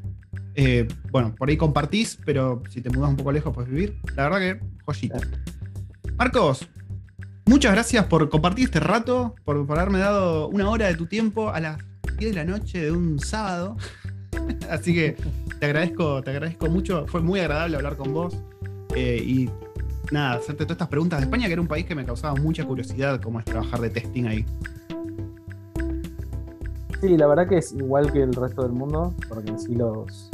[0.56, 3.98] Eh, bueno, por ahí compartís, pero si te mudas un poco lejos puedes vivir.
[4.16, 5.18] La verdad que joyita.
[6.16, 6.66] Marcos,
[7.48, 11.60] Muchas gracias por compartir este rato, por, haberme dado una hora de tu tiempo a
[11.60, 11.78] las
[12.18, 13.76] 10 de la noche de un sábado.
[14.70, 15.16] Así que
[15.60, 17.06] te agradezco, te agradezco mucho.
[17.06, 18.36] Fue muy agradable hablar con vos.
[18.96, 19.48] Eh, y
[20.10, 22.64] nada, hacerte todas estas preguntas de España, que era un país que me causaba mucha
[22.64, 24.44] curiosidad cómo es trabajar de testing ahí.
[27.00, 30.30] Sí, la verdad que es igual que el resto del mundo, porque en sí los,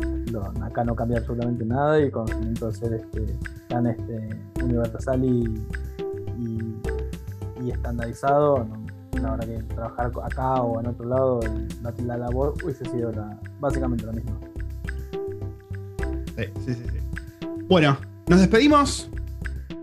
[0.62, 4.28] acá no cambia absolutamente nada y el conocimiento de ser este, tan este,
[4.62, 5.64] universal y
[7.64, 8.66] y estandarizado,
[9.12, 11.40] la verdad que trabajar acá o en otro lado,
[11.82, 13.12] la, labor hubiese sido
[13.60, 14.38] básicamente lo mismo.
[16.36, 19.08] Sí, sí, sí, Bueno, nos despedimos.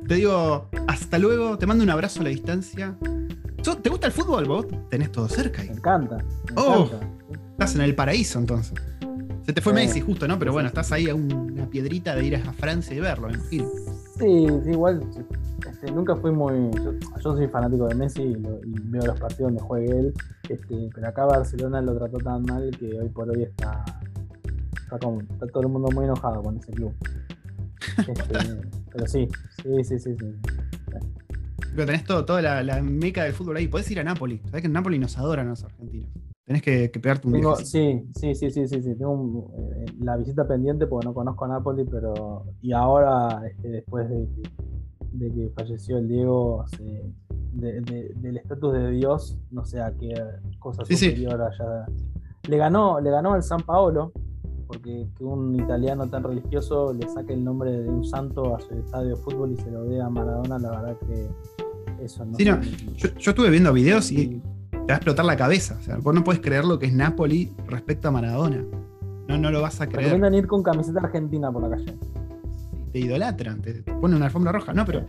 [0.07, 2.95] Te digo hasta luego, te mando un abrazo a la distancia.
[3.81, 4.45] ¿Te gusta el fútbol?
[4.45, 5.61] Vos tenés todo cerca.
[5.61, 6.17] Me encanta.
[6.55, 6.89] oh,
[7.51, 8.73] estás en el paraíso entonces.
[9.49, 10.37] Se te fue Messi justo, ¿no?
[10.37, 13.65] Pero bueno, estás ahí a una piedrita de ir a Francia y verlo, en fin.
[14.19, 15.01] Sí, sí igual
[15.67, 16.69] este, nunca fui muy.
[17.23, 20.13] Yo, soy fanático de Messi y, veo los partidos donde juegue él.
[20.47, 23.83] Este, pero acá Barcelona lo trató tan mal que hoy por hoy está.
[24.83, 26.93] Está, todo el mundo muy enojado con ese club.
[27.97, 28.37] Este,
[28.91, 29.27] pero sí,
[29.63, 30.15] sí, sí, sí.
[30.15, 30.25] sí.
[31.73, 33.67] Pero tenés todo, toda la, meca del fútbol ahí.
[33.67, 34.41] Podés ir a Nápoles.
[34.45, 36.28] Sabés que en Nápoles nos adoran los argentinos.
[36.49, 38.95] Tenés que, pegarte un Tengo, Sí, sí, sí, sí, sí, sí.
[38.95, 42.43] Tengo eh, la visita pendiente porque no conozco a Nápoles, pero.
[42.63, 46.65] Y ahora, este, después de que, de que, falleció el Diego,
[47.53, 50.11] del estatus de Dios, no sé a qué
[50.57, 51.85] cosa superior allá.
[52.47, 54.11] Le ganó, le ganó el San Paolo,
[54.65, 58.73] porque que un italiano tan religioso le saque el nombre de un santo a su
[58.73, 62.35] estadio de fútbol y se lo dé a Maradona, la verdad que eso no.
[62.35, 62.59] Sí, no.
[62.95, 64.41] Yo, yo, estuve viendo videos y
[64.89, 65.77] te va a explotar la cabeza.
[65.79, 68.65] O sea, vos no puedes creer lo que es Napoli respecto a Maradona.
[69.27, 70.05] No, no lo vas a creer.
[70.05, 71.95] Recomiendan ir con camiseta argentina por la calle.
[72.91, 74.73] Te idolatran, te, ponen una alfombra roja.
[74.73, 75.05] No, pero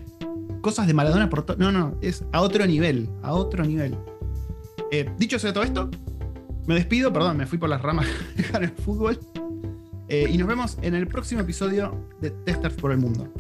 [0.61, 1.57] cosas de Maradona por todo.
[1.57, 3.09] No, no, es a otro nivel.
[3.23, 3.97] A otro nivel.
[4.93, 5.89] Eh, dicho sobre todo esto,
[6.67, 8.07] me despido, perdón, me fui por las ramas
[8.37, 9.19] dejar el fútbol.
[10.09, 13.33] Eh, y nos vemos en el próximo episodio de Testers por el Mundo.